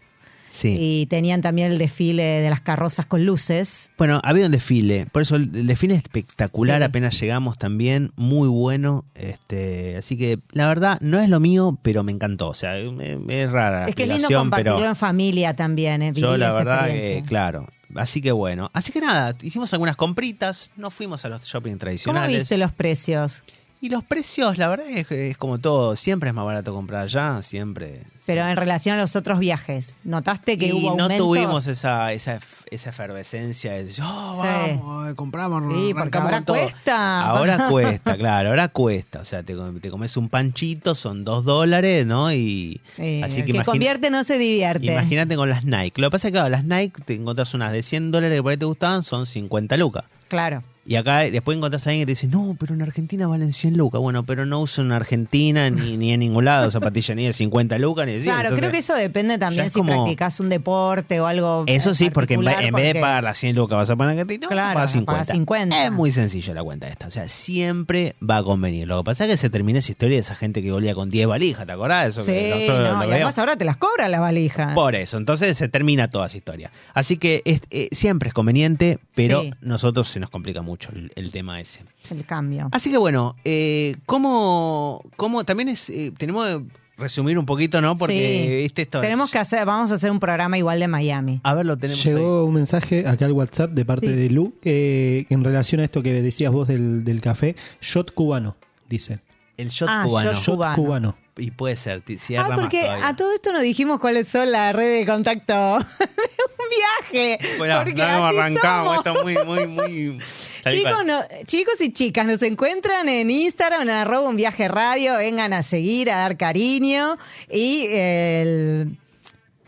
[0.50, 0.76] Sí.
[0.80, 3.92] Y tenían también el desfile de las carrozas con luces.
[3.98, 6.86] Bueno, había un desfile, por eso el, desfile es espectacular, Sí.
[6.86, 12.04] apenas llegamos también, muy bueno, este, así que la verdad no es lo mío, pero
[12.04, 12.92] me encantó, o sea, es,
[13.28, 16.58] es rara es que es lindo compartirlo pero en familia también, eh, yo la esa
[16.58, 21.30] verdad que, claro, así que bueno, así que nada, hicimos algunas compritas, no fuimos a
[21.30, 22.40] los shopping ¿Cómo tradicionales.
[22.40, 23.44] viste los precios?
[23.80, 27.44] Y los precios, la verdad es, es como todo, siempre es más barato comprar allá,
[27.44, 28.02] siempre.
[28.26, 31.18] Pero en relación a los otros viajes, ¿notaste que y hubo no aumentos?
[31.28, 32.40] tuvimos esa, esa,
[32.72, 34.48] esa efervescencia de decir, oh, Sí.
[34.80, 36.56] vamos, compramos, Sí, porque ahora con todo".
[36.58, 37.22] cuesta.
[37.30, 39.20] Ahora cuesta, claro, ahora cuesta.
[39.20, 42.32] O sea, te, com- te comes un panchito, son dos dólares, ¿no?
[42.34, 44.88] Y Eh, así que convierte no se divierte.
[44.88, 46.02] imagínate con las Nike.
[46.02, 48.42] Lo que pasa es que, claro, las Nike te encontrás unas de 100 dólares que
[48.42, 50.06] por ahí te gustaban, son 50 lucas.
[50.30, 50.64] Claro.
[50.90, 53.76] Y acá después encontrás a alguien que te dice, no, pero en Argentina valen 100
[53.76, 54.00] lucas.
[54.00, 57.78] Bueno, pero no uso en Argentina ni, ni en ningún lado zapatilla ni de 50
[57.78, 58.34] lucas ni de 100.
[58.34, 61.66] Claro, creo que eso depende también es si como- practicas un deporte o algo.
[61.68, 64.14] Eso sí, porque en, en vez de porque- pagar las 100 lucas vas a pagar
[64.14, 65.34] Argentina, Claro, vas a pagar pagas 50.
[65.34, 65.86] 50.
[65.88, 67.08] Es muy sencilla la cuenta esta.
[67.08, 68.88] O sea, siempre va a convenir.
[68.88, 71.10] Lo que pasa es que se terminó esa historia de esa gente que volvía con
[71.10, 72.08] 10 valijas, ¿te acordás?
[72.10, 74.74] Eso Sí, que no, y además ahora te las cobra la valija.
[74.74, 76.72] Por eso, entonces se termina toda esa historia.
[76.94, 79.52] Así que es- eh, siempre es conveniente, pero Sí.
[79.60, 81.82] nosotros se nos complica mucho el, el tema ese.
[82.12, 82.70] El cambio.
[82.72, 86.64] Así que bueno, eh, ¿cómo, cómo también es, eh, tenemos que
[86.98, 87.96] resumir un poquito, ¿no?
[87.96, 88.64] Porque, Sí.
[88.64, 89.02] viste, esto.
[89.02, 91.40] Tenemos que hacer, vamos a hacer un programa igual de Miami.
[91.44, 92.14] A ver, lo tenemos ahí.
[92.14, 94.14] Llegó un mensaje acá al WhatsApp de parte Sí.
[94.16, 97.56] de Lu eh, en relación a esto que decías vos del, del café.
[97.82, 98.56] Shot cubano,
[98.90, 99.20] dice.
[99.58, 100.32] El shot Ah, cubano.
[100.34, 100.76] shot Shot Cubano.
[100.76, 101.18] cubano.
[101.40, 105.06] Y puede ser, cierra Ah, porque a todo esto nos dijimos cuáles son las redes
[105.06, 107.38] de contacto de un viaje.
[107.60, 108.98] Bueno, porque no hemos así arrancado, somos.
[108.98, 110.20] esto es muy, muy, muy...
[110.68, 115.54] Chicos, no- chicos y chicas, nos encuentran en Instagram, en arroba un viaje radio, vengan
[115.54, 117.16] a seguir, a dar cariño.
[117.50, 118.98] Y el,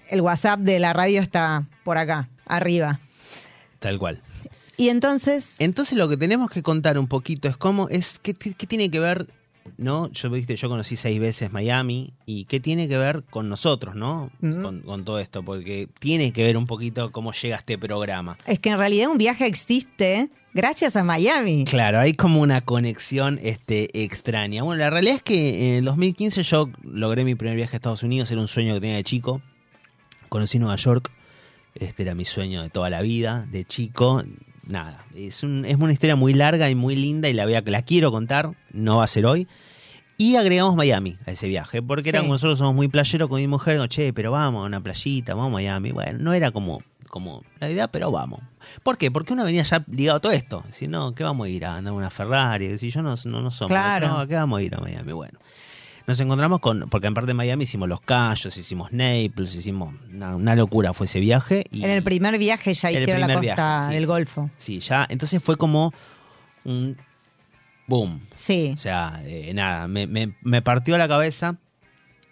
[0.10, 3.00] el WhatsApp de la radio está por acá, arriba.
[3.80, 4.22] Tal cual.
[4.76, 8.92] Y entonces, Entonces lo que tenemos que contar un poquito es cómo es, qué tiene
[8.92, 9.28] que ver,
[9.78, 10.12] ¿no?
[10.12, 14.32] Yo viste, yo conocí seis veces Miami y qué tiene que ver con nosotros, ¿no?
[14.42, 18.38] Con todo esto, porque tiene que ver un poquito cómo llega este programa.
[18.46, 21.66] es que en realidad un viaje existe gracias a Miami.
[21.66, 24.64] Claro, hay como una conexión este, extraña.
[24.64, 28.04] Bueno, la realidad es que en el 2015 yo logré mi primer viaje a Estados
[28.04, 29.42] Unidos, era un sueño que tenía de chico.
[30.30, 31.12] Conocí Nueva York,
[31.76, 34.24] este era mi sueño de toda la vida, de chico.
[34.70, 37.62] Nada, es, un- es una historia muy larga y muy linda y la, voy a-
[37.66, 39.48] la quiero contar, no va a ser hoy.
[40.18, 42.24] Y agregamos Miami a ese viaje, porque era Sí.
[42.26, 45.34] como nosotros somos muy playeros con mi mujer, como, che, pero vamos a una playita,
[45.34, 45.92] vamos a Miami.
[45.92, 48.42] Bueno, no era como, como la idea, pero vamos.
[48.84, 49.10] ¿Por qué?
[49.10, 50.64] Porque uno venía ya ligado a todo esto.
[50.70, 51.66] Si no, ¿qué vamos a ir?
[51.66, 52.78] A andar una Ferrari.
[52.78, 53.72] Si yo no, no, no somos.
[53.72, 54.10] Claro.
[54.10, 55.14] No, ¿qué vamos a ir a Miami?
[55.14, 55.40] Bueno.
[56.10, 60.36] Nos encontramos con, porque en parte de Miami hicimos Los Cayos, hicimos Naples, hicimos una,
[60.36, 61.68] una locura fue ese viaje.
[61.72, 64.06] Y, En el primer viaje ya hicieron la costa viaje, sí, del.
[64.08, 64.50] Golfo.
[64.58, 65.94] Sí, ya, entonces fue como
[66.66, 66.98] un
[67.86, 68.22] boom.
[68.34, 68.72] Sí.
[68.74, 71.58] O sea, eh, nada, me, me- me partió la cabeza.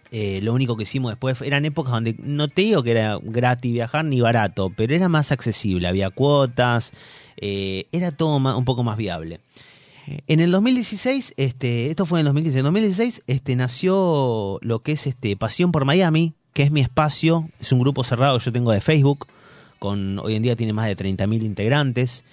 [0.09, 3.71] Eh, lo único que hicimos después eran épocas donde no te digo que era gratis
[3.73, 6.93] viajar ni barato, pero era más accesible, había cuotas,
[7.35, 9.39] eh, era todo ma- un poco más viable.
[10.27, 14.79] En el 2016, este, esto fue en el 2015, en el 2016 este, nació lo
[14.79, 18.45] que es este, Pasión por Miami, que es mi espacio, es un grupo cerrado que
[18.45, 19.27] yo tengo de Facebook,
[19.79, 22.23] con hoy en día tiene más de 30.000 integrantes.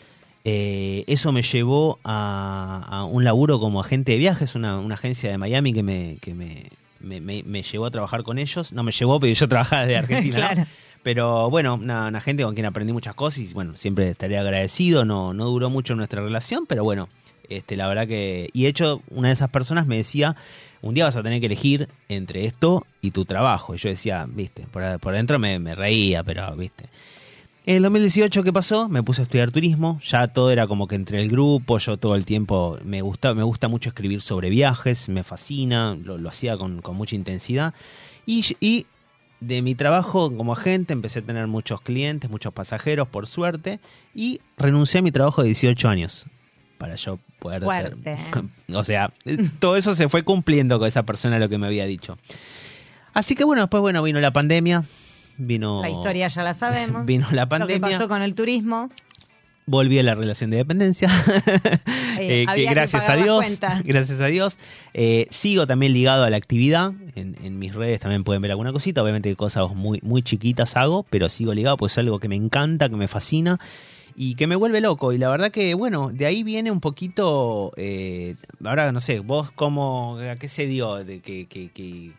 [0.45, 5.31] Eh, eso me llevó a, a un laburo como agente de viajes, una, una agencia
[5.31, 6.71] de Miami que me, que me,
[7.01, 8.73] me, me- llevó a trabajar con ellos.
[8.73, 10.39] No me llevó, pero yo trabajaba desde Argentina.
[10.41, 10.55] ¿no?
[10.55, 10.69] Claro.
[11.03, 15.05] Pero bueno, una, una gente con quien aprendí muchas cosas y bueno, siempre estaré agradecido.
[15.05, 17.09] No, no duró mucho nuestra relación, pero bueno,
[17.49, 18.51] este, la verdad que.
[18.53, 20.37] Y de hecho, una de esas personas me decía:
[20.85, 23.75] un día vas a tener que elegir entre esto y tu trabajo.
[23.75, 26.91] Y yo decía, viste, por, por dentro me, me reía, pero viste.
[27.65, 28.91] En el 2018, ¿qué pasó?
[28.91, 32.15] Me puse a estudiar turismo, ya todo era como que entre el grupo, yo todo
[32.15, 36.83] el tiempo me gusta, me gusta mucho escribir sobre viajes, me fascina, lo, hacía con,
[36.93, 37.73] mucha intensidad.
[38.27, 38.87] Y
[39.41, 43.81] de mi trabajo como agente empecé a tener muchos clientes, muchos pasajeros, por suerte,
[44.15, 46.27] y renuncié a mi trabajo de 18 años
[46.85, 48.11] para yo poder Fuerte.
[48.13, 48.45] hacer...
[48.75, 49.11] O sea,
[49.59, 52.19] todo eso se fue cumpliendo con esa persona lo que me había dicho.
[53.15, 54.85] Así que bueno, después bueno, vino la pandemia,
[55.39, 55.81] vino...
[55.81, 57.07] La historia ya la sabemos.
[57.07, 57.91] Vino la Lo que pandemia.
[57.99, 58.91] pasó con el turismo.
[59.65, 61.09] volví a la relación de dependencia.
[61.49, 61.79] Eh,
[62.19, 63.47] Eh, que gracias a Dios,
[63.85, 64.57] gracias a Dios.
[64.93, 66.93] Eh, sigo también ligado a la actividad.
[67.15, 69.03] En, en mis redes también pueden ver alguna cosita.
[69.03, 72.91] Obviamente cosas muy, muy chiquitas hago, pero sigo ligado, pues es algo que me encanta,
[72.91, 73.59] que me fascina
[74.17, 75.13] y que me vuelve loco.
[75.13, 79.51] Y la verdad que, bueno, de ahí viene un poquito, eh, ahora no sé, vos
[79.51, 82.13] cómo, a qué se dio de que, que- que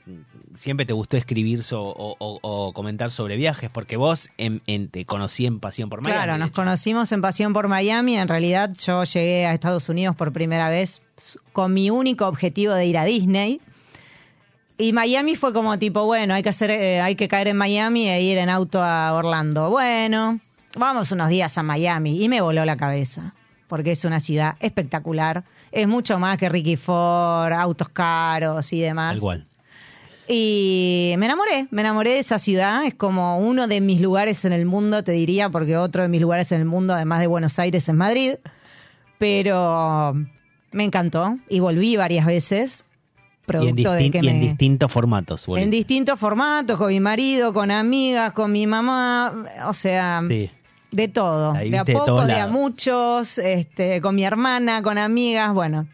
[0.55, 4.89] siempre te gustó escribir so- o, o- o comentar sobre viajes, porque vos en- en-
[4.89, 6.17] te conocí en Pasión por Miami.
[6.23, 8.17] Claro, nos conocimos en Pasión por Miami.
[8.17, 11.01] En realidad, yo llegué a Estados Unidos por primera vez
[11.53, 13.61] con mi único objetivo de ir a Disney.
[14.77, 18.09] Y Miami fue como tipo, bueno, hay que hacer, eh, hay que caer en Miami
[18.09, 19.69] e ir en auto a Orlando.
[19.69, 20.41] Bueno,
[20.75, 22.23] vamos unos días a Miami.
[22.23, 23.33] Y me voló la cabeza.
[23.67, 25.43] Porque es una ciudad espectacular.
[25.71, 29.19] Es mucho más que Ricky Ford, autos caros y demás.
[29.19, 29.45] Cual.
[30.27, 32.85] Y me enamoré, me enamoré de esa ciudad.
[32.85, 36.21] Es como uno de mis lugares en el mundo, te diría, porque otro de mis
[36.21, 38.35] lugares en el mundo, además de Buenos Aires, es Madrid.
[39.17, 40.13] Pero
[40.71, 42.83] me encantó y volví varias veces.
[42.83, 45.45] Y en, Producto de que y en me- distintos formatos.
[45.45, 45.63] bueno.
[45.63, 50.49] en distintos formatos, con mi marido, con amigas, con mi mamá, o sea, Sí.
[50.95, 54.23] De todo, Ahí de a viste de poco, todos de a muchos, este, con mi
[54.23, 55.87] hermana, con amigas, bueno.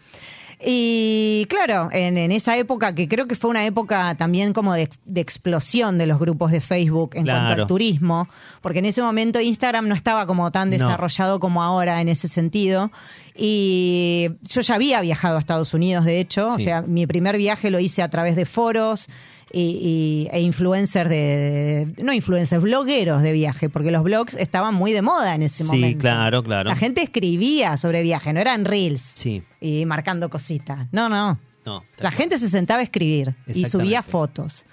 [0.64, 4.90] Y claro, en, en esa época, que creo que fue una época también como de,
[5.06, 8.28] de explosión de los grupos de Facebook en cuanto al turismo,
[8.62, 10.78] porque en ese momento Instagram no estaba como tan No.
[10.78, 12.92] desarrollado como ahora en ese sentido.
[13.36, 16.62] Y yo ya había viajado a Estados Unidos, de hecho, Sí.
[16.62, 19.08] o sea, mi primer viaje lo hice a través de foros
[19.54, 24.74] y, y- e influencers de, de- no influencers, blogueros de viaje, porque los blogs estaban
[24.76, 26.00] muy de moda en ese Sí, momento.
[26.00, 26.70] claro, claro.
[26.70, 29.44] La gente escribía sobre viaje, no eran reels Sí.
[29.60, 30.88] y marcando cositas.
[30.92, 31.40] No, no.
[31.66, 34.66] No, La gente se sentaba a escribir y subía fotos.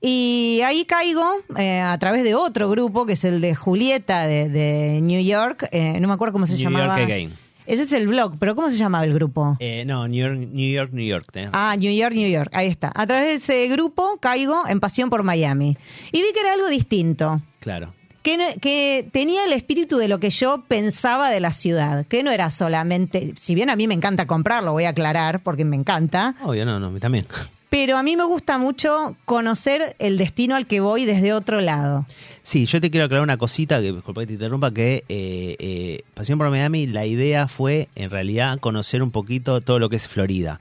[0.00, 1.24] Y ahí caigo
[1.56, 5.68] eh, a través de otro grupo, que es el de Julieta de, de New York.
[5.70, 6.86] eh, no me acuerdo cómo se New llamaba.
[6.98, 7.30] York Again.
[7.66, 9.56] Ese es el blog, pero ¿cómo se llamaba el grupo?
[9.58, 11.26] Eh, no, New York, New York, New York.
[11.52, 12.92] Ah, New York, New York, ahí está.
[12.94, 15.76] A través de ese grupo caigo en Pasión por Miami.
[16.12, 17.40] Y vi que era algo distinto.
[17.60, 17.94] Claro.
[18.22, 22.06] Que, que tenía el espíritu de lo que yo pensaba de la ciudad.
[22.06, 23.34] Que no era solamente.
[23.40, 26.34] Si bien a mí me encanta comprarlo, voy a aclarar, porque me encanta.
[26.42, 27.26] Obvio, no, no, a mí también.
[27.70, 32.06] Pero a mí me gusta mucho conocer el destino al que voy desde otro lado.
[32.44, 36.02] Sí, yo te quiero aclarar una cosita, que disculpa que te interrumpa, que eh, eh,
[36.12, 40.06] Pasión por Miami, la idea fue en realidad conocer un poquito todo lo que es
[40.06, 40.60] Florida.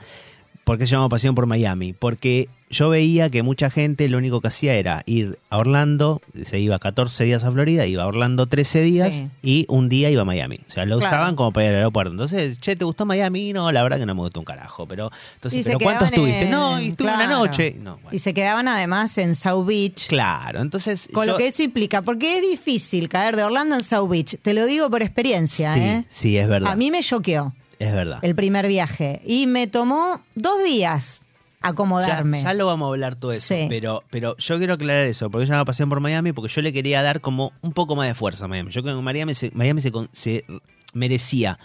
[0.63, 1.91] ¿Por qué se llama Pasión por Miami?
[1.93, 6.57] Porque yo veía que mucha gente lo único que hacía era ir a Orlando, se
[6.59, 9.27] iba 14 días a Florida, iba a Orlando 13 días Sí.
[9.43, 10.55] y un día iba a Miami.
[10.67, 11.13] O sea, lo Claro.
[11.15, 12.11] usaban como para ir al aeropuerto.
[12.11, 13.51] Entonces, che, ¿te gustó Miami?
[13.51, 14.87] No, la verdad que no me gustó un carajo.
[14.87, 16.43] Pero, entonces, ¿pero cuánto estuviste?
[16.43, 17.75] en- No, y estuve una noche.
[17.79, 18.09] No, bueno.
[18.13, 20.07] Y se quedaban además en South Beach.
[20.07, 21.09] Claro, entonces.
[21.13, 24.37] Con lo que eso implica, porque es difícil caer de Orlando en South Beach.
[24.41, 26.05] Te lo digo por experiencia, Sí, ¿eh?
[26.09, 26.71] sí, es verdad.
[26.71, 27.53] A mí me choqueó
[27.87, 28.19] Es verdad.
[28.21, 31.21] el primer viaje y me tomó dos días
[31.61, 32.39] acomodarme.
[32.39, 33.67] Ya, ya lo vamos a hablar todo eso, Sí.
[33.69, 36.73] pero, pero yo quiero aclarar eso, porque yo me pasé por Miami, porque yo le
[36.73, 38.71] quería dar como un poco más de fuerza a Miami.
[38.71, 40.45] Yo creo que Miami se, Miami se, se
[40.93, 41.57] merecía.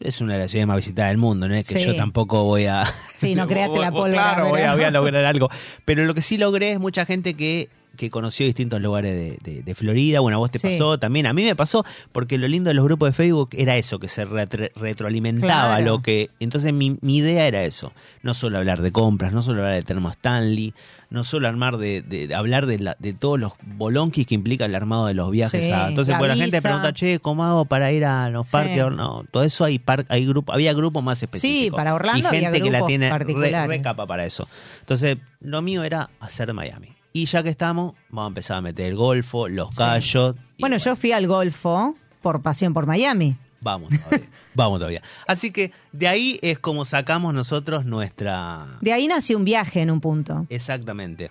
[0.00, 1.84] Es una de las ciudades más visitadas del mundo, no es que Sí.
[1.86, 2.84] yo tampoco voy a...
[3.18, 5.48] Sí, no creaste la pólvora, Claro, voy a, voy a lograr algo.
[5.84, 7.68] Pero lo que sí logré es mucha gente que,
[7.98, 10.20] que conoció distintos lugares de, de- de Florida.
[10.20, 10.68] Bueno, a vos te Sí.
[10.68, 11.26] pasó también.
[11.26, 14.08] A mí me pasó porque lo lindo de los grupos de Facebook era eso, que
[14.08, 15.84] se retro- retroalimentaba Claro.
[15.84, 16.30] lo que...
[16.40, 17.92] Entonces mi, mi idea era eso.
[18.22, 20.72] No solo hablar de compras, no solo hablar de Termo Stanley,
[21.10, 24.74] no solo armar de, de- hablar de, la- de todos los bolonquis que implica el
[24.74, 25.64] armado de los viajes.
[25.64, 28.46] Sí, a- entonces, la pues, la gente pregunta, che, ¿cómo hago para ir a los
[28.46, 28.52] Sí.
[28.52, 28.78] parques?
[28.92, 31.76] No, todo eso hay, par- hay grupo, había grupos más específicos.
[31.76, 34.46] para Orlando y había gente que la tiene re, re capa para eso.
[34.80, 36.88] Entonces, lo mío era hacer Miami.
[37.12, 40.36] Y ya que estamos, vamos a empezar a meter el Golfo, los Cayos.
[40.56, 43.36] y bueno, yo fui al Golfo por pasión por Miami.
[43.60, 44.28] Vamos todavía.
[44.54, 45.02] vamos todavía.
[45.26, 48.78] Así que de ahí es como sacamos nosotros nuestra...
[48.80, 50.46] De ahí nació un viaje en un punto.
[50.48, 51.30] Exactamente.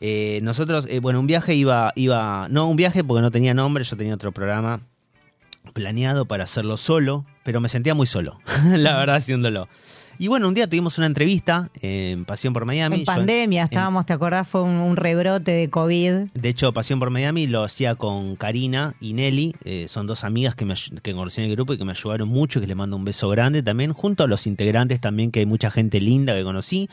[0.00, 3.84] Eh, nosotros, eh, bueno, un viaje iba, iba, no un viaje porque no tenía nombre,
[3.84, 4.80] yo tenía otro programa
[5.72, 9.68] planeado para hacerlo solo, pero me sentía muy solo, la verdad, haciéndolo.
[10.18, 13.00] Y bueno, un día tuvimos una entrevista en Pasión por Miami.
[13.00, 14.48] En pandemia en- estábamos, ¿te acordás?
[14.48, 16.10] Fue un, un rebrote de COVID.
[16.34, 19.54] de hecho, Pasión por Miami lo hacía con Karina y Nelly.
[19.64, 22.28] eh, son dos amigas que, me, que conocí en el grupo y que me ayudaron
[22.28, 25.46] mucho, que les mando un beso grande también, junto a los integrantes también, que hay
[25.46, 26.88] mucha gente linda que conocí.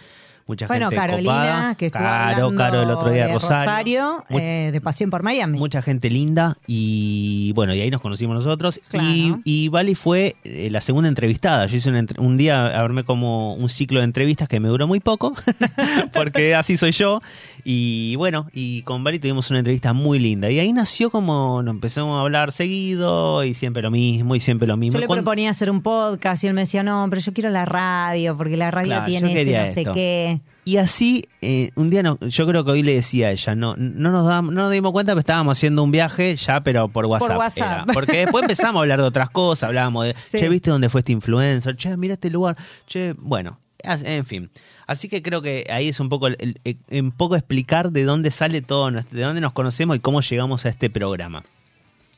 [0.45, 1.75] Mucha Bueno, gente Carolina, copada.
[1.75, 4.23] que estuvo Caro, Caro el otro día de Rosario.
[4.29, 5.57] Mu- eh, de Pasión por Miami.
[5.57, 8.79] Mucha gente linda y bueno, y ahí nos conocimos nosotros.
[8.89, 9.07] Claro.
[9.07, 11.65] Y, y Vali fue eh, la segunda entrevistada.
[11.67, 14.99] Yo hice entre- un día, armé como un ciclo de entrevistas que me duró muy
[14.99, 15.33] poco,
[16.13, 17.21] porque así soy yo.
[17.65, 20.49] Y bueno, y con Vali tuvimos una entrevista muy linda.
[20.51, 24.67] Y ahí nació como, nos empezamos a hablar seguido y siempre lo mismo y siempre
[24.67, 24.99] lo mismo.
[24.99, 27.65] Yo le proponía hacer un podcast y él me decía, no, pero yo quiero la
[27.65, 30.41] radio, porque la radio Claro, tiene ese no sé qué.
[30.65, 33.75] Y así, eh, un día, no, yo creo que hoy le decía a ella, no,
[33.77, 37.05] no, nos, dam- no nos dimos cuenta que estábamos haciendo un viaje ya, pero por
[37.05, 37.37] WhatsApp.
[37.37, 37.83] WhatsApp.
[37.83, 37.85] era.
[37.93, 40.37] Porque después empezamos a hablar de otras cosas, hablábamos de, Sí.
[40.37, 41.75] che, ¿viste dónde fue este influencer?
[41.75, 42.55] Che, mira este lugar.
[42.87, 44.49] Che, bueno, en fin.
[44.87, 48.03] Así que creo que ahí es un poco, el- el- el- un poco explicar de
[48.03, 51.43] dónde sale todo, de dónde nos conocemos y cómo llegamos a este programa.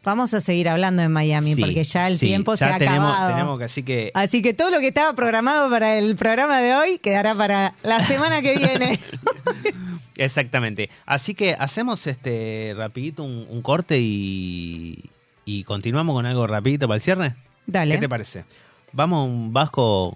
[0.04, 2.78] Vamos a seguir hablando en Miami, Sí, porque ya el sí, tiempo ya se ha
[2.78, 3.34] tenemos, acabado.
[3.34, 6.76] Tenemos que, así que Así que todo lo que estaba programado para el programa de
[6.76, 9.00] hoy quedará para la semana que viene.
[10.18, 10.90] Exactamente.
[11.06, 15.06] Así que hacemos este rapidito un, un corte y,
[15.44, 17.36] y continuamos con algo rapidito para el cierre.
[17.68, 17.96] Dale.
[17.96, 18.46] ¿Qué te parece?
[18.92, 20.16] Vamos a un vasco.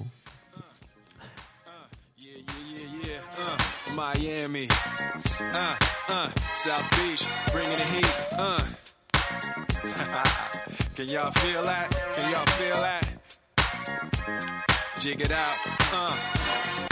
[4.00, 4.66] Miami.
[5.41, 5.76] Uh,
[6.08, 8.08] uh, South Beach, bringing the heat.
[8.32, 8.64] Uh.
[10.95, 11.91] Can y'all feel that?
[12.16, 13.06] Can y'all feel that?
[15.02, 15.54] Jig it out.
[15.91, 16.89] Uh.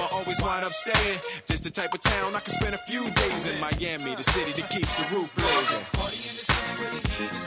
[0.00, 1.18] I always wind up staying.
[1.46, 4.52] This the type of town I can spend a few days in Miami, the city
[4.52, 5.84] that keeps the roof blazing.
[5.96, 7.46] Miami.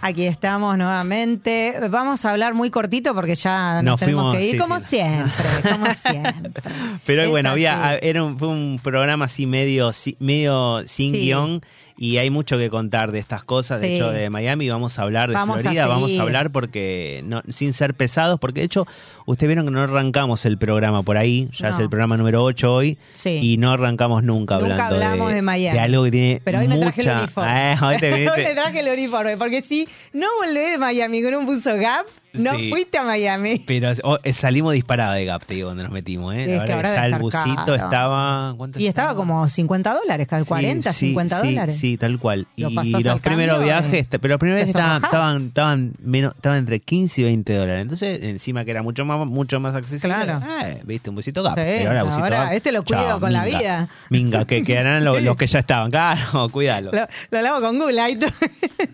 [0.00, 1.74] Aquí estamos nuevamente.
[1.90, 4.78] Vamos a hablar muy cortito porque ya nos, Nos tenemos fuimos, que ir, sí, como
[4.78, 4.86] sí.
[4.86, 6.62] siempre, como siempre.
[7.04, 11.20] Pero Es bueno, había, era un, fue un programa así medio, medio sin Sí.
[11.20, 11.62] guion
[12.00, 13.80] y hay mucho que contar de estas cosas.
[13.80, 13.94] De Sí.
[13.96, 17.42] hecho, de Miami vamos a hablar, de Vamos a Florida vamos a hablar porque no,
[17.48, 18.86] sin ser pesados, porque de hecho,
[19.26, 21.74] ustedes vieron que no arrancamos el programa por ahí, ya No.
[21.74, 23.40] es el programa número 8 hoy, Sí.
[23.42, 25.76] y no arrancamos nunca Nunca hablando hablamos de Miami.
[25.76, 27.72] de algo que tiene Pero hoy me traje el uniforme.
[27.72, 31.22] Eh, hoy te viniste- Hoy me traje el uniforme, porque si no volvés de Miami
[31.22, 32.06] con un buzo Gap,
[32.38, 32.70] no Sí.
[32.70, 33.62] fuiste a Miami.
[33.66, 36.42] Pero oh, eh, salimos disparados de Gap, te digo, donde nos metimos, ¿eh?
[36.42, 37.74] Es La verdad ahora que debe el busito caro.
[37.74, 38.54] estaba...
[38.56, 41.76] ¿cuánto Y estaba como 50 dólares, cada 40, Sí, sí, 50 sí, dólares.
[41.78, 42.46] Sí, tal cual.
[42.56, 46.58] Lo y los primeros viajes, eh, pero los primeros viajes estaban, estaban, estaban, menos, estaban
[46.58, 47.82] entre 15 y 20 dólares.
[47.82, 50.14] Entonces, encima que era mucho más, mucho más accesible.
[50.14, 50.40] Claro.
[50.62, 51.54] eh, viste, un busito gap.
[51.58, 53.88] Sí, pero ahora, busito ahora Gap, este lo cuido chao, con la vida.
[54.10, 55.90] Minga, que quedarán los, los que ya estaban.
[55.90, 56.90] Claro, cuídalo.
[56.92, 57.88] Lo, lo lavo con todo.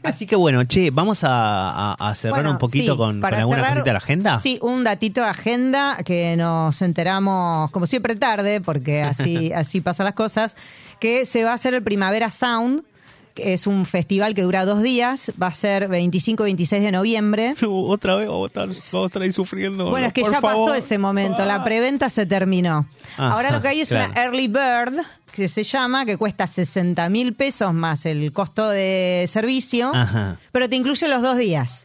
[0.02, 3.42] Así que bueno, che, vamos a, a- a cerrar Bueno, un poquito sí, con para
[3.42, 4.38] alguna cerrar, cosita de la agenda.
[4.40, 10.04] Sí, un datito de agenda que nos enteramos, como siempre, tarde, porque así, así pasan
[10.04, 10.56] las cosas,
[11.00, 12.84] que se va a hacer el Primavera Sound,
[13.34, 16.92] que es un festival que dura dos días, va a ser 25 y 26 de
[16.92, 17.54] noviembre.
[17.68, 19.90] Otra vez vamos a estar, vamos a estar ahí sufriendo.
[19.90, 20.70] Bueno, es que ya favor.
[20.70, 22.86] pasó ese momento, la preventa se terminó.
[23.16, 24.12] Ahora lo que hay es claro.
[24.12, 29.28] una Early Bird, que se llama, que cuesta 60 mil pesos más el costo de
[29.30, 30.36] servicio, Ajá.
[30.52, 31.83] pero te incluye los dos días.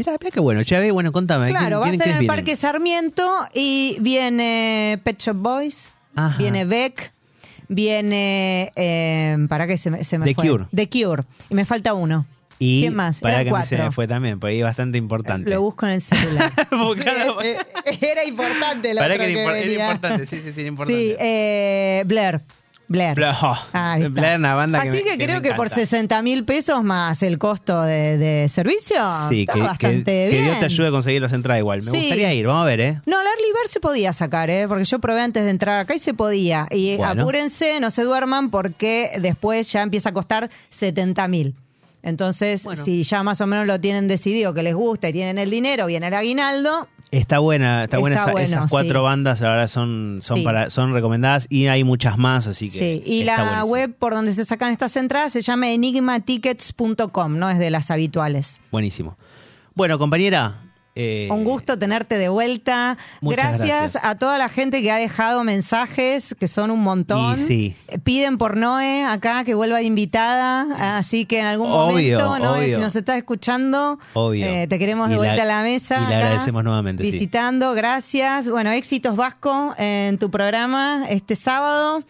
[0.00, 1.50] Mira, mira qué bueno, che, bueno, contame.
[1.50, 2.26] Claro, va a ¿quién- ser en el?
[2.26, 6.38] Parque Sarmiento y viene Pet Shop Boys, Ajá.
[6.38, 7.12] viene Beck,
[7.68, 8.72] viene...
[8.76, 10.48] Eh, ¿Para qué se me, se me The fue?
[10.48, 10.64] Cure.
[10.74, 11.22] The Cure.
[11.50, 12.24] Y me falta uno.
[12.58, 13.20] Y ¿Quién más?
[13.20, 13.92] para Eran que mí se me cuatro.
[13.92, 15.48] fue también, porque ahí es bastante importante.
[15.50, 16.52] Lo busco en el celular.
[17.42, 19.84] Eh, eh, era importante lo Para otro que que era, impor- era venía.
[19.92, 21.00] importante, sí, sí, sí, era importante.
[21.10, 22.40] Sí, eh, Blair.
[22.92, 23.14] Blair.
[23.14, 24.20] Blair, oh, Ahí está.
[24.20, 25.74] Blair, una banda que Así me- que, que me creo que por encanta.
[25.86, 28.96] 60 mil pesos más el costo de, de servicio,
[29.28, 30.44] Sí, está que, bastante que- que bien.
[30.46, 31.82] Dios te ayude a conseguir las entradas igual.
[31.82, 31.96] Me Sí.
[31.98, 33.00] gustaría ir, vamos a ver, ¿eh?
[33.06, 34.66] No, la Early Bird se podía sacar, ¿eh?
[34.66, 36.66] porque yo probé antes de entrar acá y se podía.
[36.70, 37.22] Y Bueno.
[37.22, 41.54] apúrense, no se duerman, porque después ya empieza a costar 70 mil.
[42.02, 42.84] Entonces, Bueno.
[42.84, 45.86] si ya más o menos lo tienen decidido que les gusta y tienen el dinero,
[45.86, 49.04] viene el aguinaldo, Está buena, está, buena Está esa- bueno, esas cuatro sí.
[49.04, 50.44] bandas, ahora son son Sí.
[50.44, 53.64] para son recomendadas y hay muchas más, así que Sí, y la buenísimo.
[53.66, 58.60] web por donde se sacan estas entradas se llama enigmatickets.com, no es de las habituales.
[58.70, 59.16] Buenísimo.
[59.74, 60.54] Bueno, compañera,
[60.96, 62.98] Eh, Un gusto tenerte de vuelta.
[63.22, 63.96] Gracias.
[64.02, 67.38] a toda la gente que ha dejado mensajes, que son un montón.
[67.38, 67.74] Sí.
[67.88, 72.64] Eh, Piden por Noé acá que vuelva invitada, así que en algún Obvio, momento, Noé,
[72.64, 72.76] obvio.
[72.76, 73.98] si nos estás escuchando,
[74.34, 76.02] eh, te queremos de vuelta la- a la mesa.
[76.04, 77.12] y le agradecemos nuevamente, sí.
[77.12, 78.50] Visitando, gracias.
[78.50, 82.02] Bueno, éxitos Vasco en tu programa este sábado.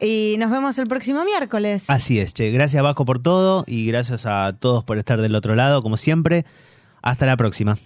[0.00, 1.84] Y nos vemos el próximo miércoles.
[1.88, 2.50] Así es, che.
[2.50, 6.44] Gracias Vasco por todo y gracias a todos por estar del otro lado, como siempre.
[7.02, 7.76] Hasta la próxima.